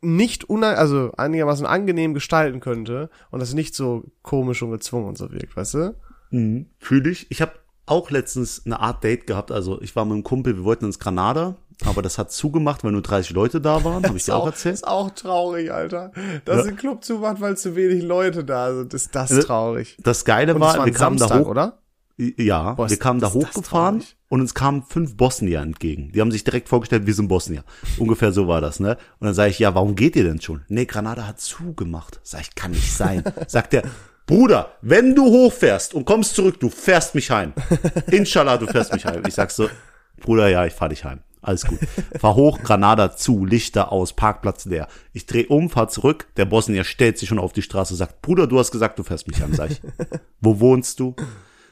[0.00, 5.18] nicht una also einigermaßen angenehm gestalten könnte und das nicht so komisch und gezwungen und
[5.18, 5.94] so wirkt, weißt du?
[6.30, 6.66] Mhm.
[6.78, 7.30] Fühle ich.
[7.30, 7.52] Ich habe
[7.84, 9.50] auch letztens eine Art Date gehabt.
[9.50, 12.92] Also ich war mit einem Kumpel, wir wollten ins Granada, aber das hat zugemacht, weil
[12.92, 14.04] nur 30 Leute da waren.
[14.04, 14.74] Habe ich dir auch erzählt?
[14.74, 16.12] Ist auch traurig, Alter.
[16.44, 16.72] Dass Ja.
[16.72, 19.96] ein Club zumacht, weil zu wenig Leute da sind, ist das Also, traurig.
[20.02, 21.50] Das Geile Und war, war wir kamen Samstag, da hoch.
[21.50, 21.78] oder?
[22.36, 26.10] Ja, Boah, wir kamen da hochgefahren und uns kamen fünf Bosnier entgegen.
[26.12, 27.62] Die haben sich direkt vorgestellt, wir sind Bosnier.
[27.96, 28.96] Ungefähr so war das, ne?
[29.20, 30.62] Und dann sage ich, ja, warum geht ihr denn schon?
[30.66, 32.18] Nee, Granada hat zugemacht.
[32.24, 33.22] Sag ich, kann nicht sein.
[33.46, 33.82] Sagt er,
[34.26, 37.52] Bruder, wenn du hochfährst und kommst zurück, du fährst mich heim.
[38.10, 39.22] Inshallah, du fährst mich heim.
[39.28, 39.68] Ich sag so,
[40.20, 41.20] Bruder, ja, ich fahr dich heim.
[41.40, 41.78] Alles gut.
[42.18, 44.88] Fahr hoch, Granada zu, Lichter aus, Parkplatz leer.
[45.12, 46.26] Ich dreh um, fahr zurück.
[46.36, 49.28] Der Bosnier stellt sich schon auf die Straße, sagt, Bruder, du hast gesagt, du fährst
[49.28, 49.54] mich heim.
[49.54, 49.80] Sag ich,
[50.40, 51.14] wo wohnst du?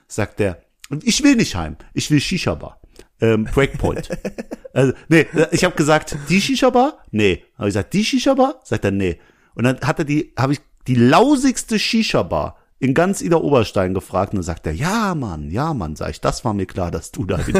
[0.08, 0.62] Sagt er,
[1.02, 2.80] ich will nicht heim, ich will Shisha-Bar.
[3.20, 4.08] Ähm, Breakpoint.
[4.72, 6.98] also, nee, ich habe gesagt, die Shisha-Bar?
[7.10, 7.44] Nee.
[7.56, 8.60] Habe ich gesagt, die Shisha-Bar?
[8.62, 9.18] Sagt er, nee.
[9.54, 14.32] Und dann hat er die, habe ich die lausigste Shisha-Bar in ganz Ida Oberstein gefragt
[14.32, 17.10] und dann sagt er, ja, Mann, ja, Mann, sag ich, das war mir klar, dass
[17.10, 17.56] du da hin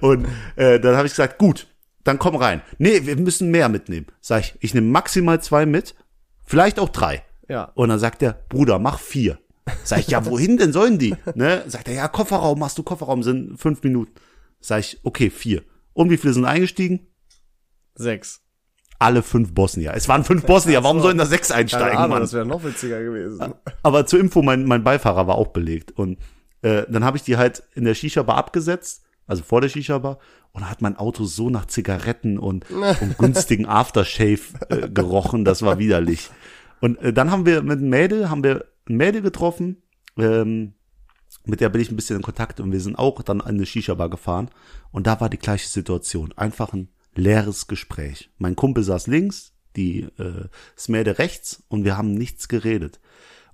[0.00, 0.26] Und
[0.56, 1.68] äh, dann habe ich gesagt, gut,
[2.02, 2.62] dann komm rein.
[2.78, 4.06] Nee, wir müssen mehr mitnehmen.
[4.20, 5.94] Sag ich, ich nehme maximal zwei mit,
[6.44, 7.22] vielleicht auch drei.
[7.48, 7.70] Ja.
[7.74, 9.38] Und dann sagt er, Bruder, mach vier.
[9.82, 11.16] Sag ich, ja, wohin denn sollen die?
[11.34, 11.64] Ne?
[11.66, 14.12] Sagt er, ja, Kofferraum, machst du Kofferraum, sind fünf Minuten.
[14.60, 15.62] Sag ich, okay, vier.
[15.94, 17.06] Und wie viele sind eingestiegen?
[17.94, 18.43] Sechs.
[19.04, 19.92] Alle fünf Bosnier.
[19.94, 22.20] Es waren fünf Bosnier, warum sollen da sechs einsteigen, Ahnung, Mann?
[22.22, 23.54] das wäre noch witziger gewesen.
[23.82, 25.92] Aber zur Info, mein, mein Beifahrer war auch belegt.
[25.92, 26.18] Und
[26.62, 30.18] äh, dann habe ich die halt in der Shisha-Bar abgesetzt, also vor der Shisha-Bar.
[30.52, 32.64] Und da hat mein Auto so nach Zigaretten und,
[33.00, 34.40] und günstigen Aftershave
[34.70, 36.30] äh, gerochen, das war widerlich.
[36.80, 39.82] Und äh, dann haben wir mit einem Mädel, haben wir ein Mädel getroffen,
[40.16, 40.74] ähm,
[41.44, 43.66] mit der bin ich ein bisschen in Kontakt und wir sind auch dann in eine
[43.66, 44.48] Shisha-Bar gefahren.
[44.92, 46.32] Und da war die gleiche Situation.
[46.36, 48.30] Einfach ein leeres Gespräch.
[48.38, 53.00] Mein Kumpel saß links, die äh, das Mädel rechts und wir haben nichts geredet.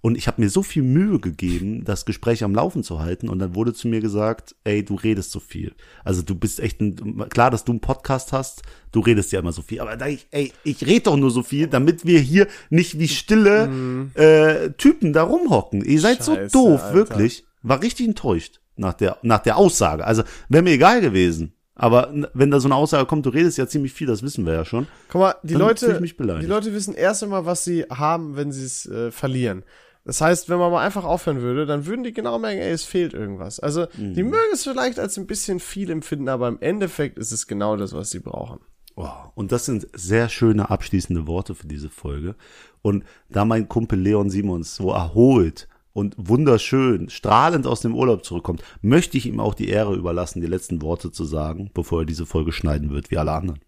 [0.03, 3.29] Und ich habe mir so viel Mühe gegeben, das Gespräch am Laufen zu halten.
[3.29, 5.75] Und dann wurde zu mir gesagt, ey, du redest so viel.
[6.05, 9.53] Also du bist echt ein, klar, dass du einen Podcast hast, du redest ja immer
[9.53, 9.81] so viel.
[9.81, 13.09] Aber da ich, ey, ich rede doch nur so viel, damit wir hier nicht wie
[13.09, 15.85] stille äh, Typen da rumhocken.
[15.85, 16.95] Ihr seid Scheiße, so doof, Alter.
[16.95, 17.45] wirklich.
[17.63, 20.07] War richtig enttäuscht nach der, nach der Aussage.
[20.07, 21.53] Also wäre mir egal gewesen.
[21.83, 24.53] Aber wenn da so eine Aussage kommt, du redest ja ziemlich viel, das wissen wir
[24.53, 24.87] ja schon.
[25.09, 28.85] Guck mal, die Leute, die Leute wissen erst einmal, was sie haben, wenn sie es
[28.85, 29.62] äh, verlieren.
[30.05, 32.85] Das heißt, wenn man mal einfach aufhören würde, dann würden die genau merken, ey, es
[32.85, 33.61] fehlt irgendwas.
[33.61, 34.28] Also, die Mhm.
[34.31, 37.95] mögen es vielleicht als ein bisschen viel empfinden, aber im Endeffekt ist es genau das,
[37.95, 38.61] was sie brauchen.
[38.97, 42.35] Oh, und das sind sehr schöne abschließende Worte für diese Folge.
[42.83, 48.62] Und da mein Kumpel Leon Simons so erholt und wunderschön, strahlend aus dem Urlaub zurückkommt,
[48.80, 52.26] möchte ich ihm auch die Ehre überlassen, die letzten Worte zu sagen, bevor er diese
[52.26, 53.61] Folge schneiden wird, wie alle anderen.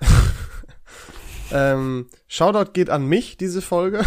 [1.52, 4.02] Ähm, Shoutout geht an mich, diese Folge,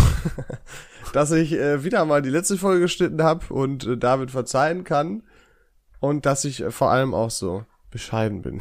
[1.13, 5.22] dass ich äh, wieder mal die letzte Folge geschnitten habe und äh, David verzeihen kann
[5.99, 7.63] und dass ich äh, vor allem auch so
[7.96, 8.60] bescheiden bin.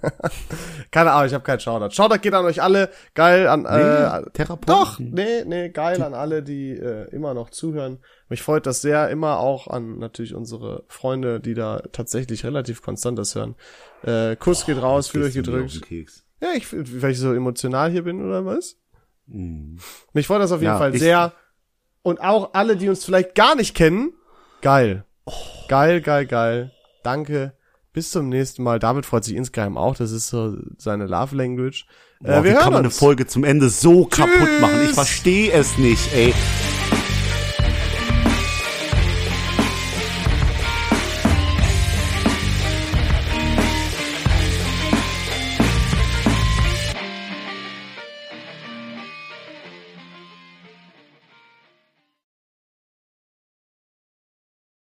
[0.90, 1.94] Keine Ahnung, ich habe keinen Shoutout.
[1.94, 4.66] Shoutout geht an euch alle, geil an äh, Therapeuten.
[4.66, 7.98] doch, nee, nee, geil an alle, die äh, immer noch zuhören.
[8.30, 13.18] Mich freut das sehr, immer auch an natürlich unsere Freunde, die da tatsächlich relativ konstant
[13.18, 13.56] das hören.
[14.02, 15.82] Äh, Kuss geht raus, fühlt euch gedrückt.
[16.40, 18.76] Ja, ich, weil ich so emotional hier bin oder was?
[19.26, 19.76] Mhm.
[20.14, 21.34] Mich freut das auf jeden Ja, Fall sehr.
[22.00, 24.14] Und auch alle, die uns vielleicht gar nicht kennen,
[24.62, 25.04] geil.
[25.68, 26.72] Geil, geil, geil.
[27.02, 27.52] Danke.
[27.96, 28.78] Bis zum nächsten Mal.
[28.78, 29.96] David freut sich insgeheim auch.
[29.96, 31.86] Das ist so seine Love Language.
[32.20, 32.98] Boah, äh, wie wir kann hören man eine uns.
[32.98, 34.80] Folge zum Ende so kaputt machen?
[34.82, 34.94] Ich Tschüss.
[34.96, 36.34] verstehe es nicht, ey.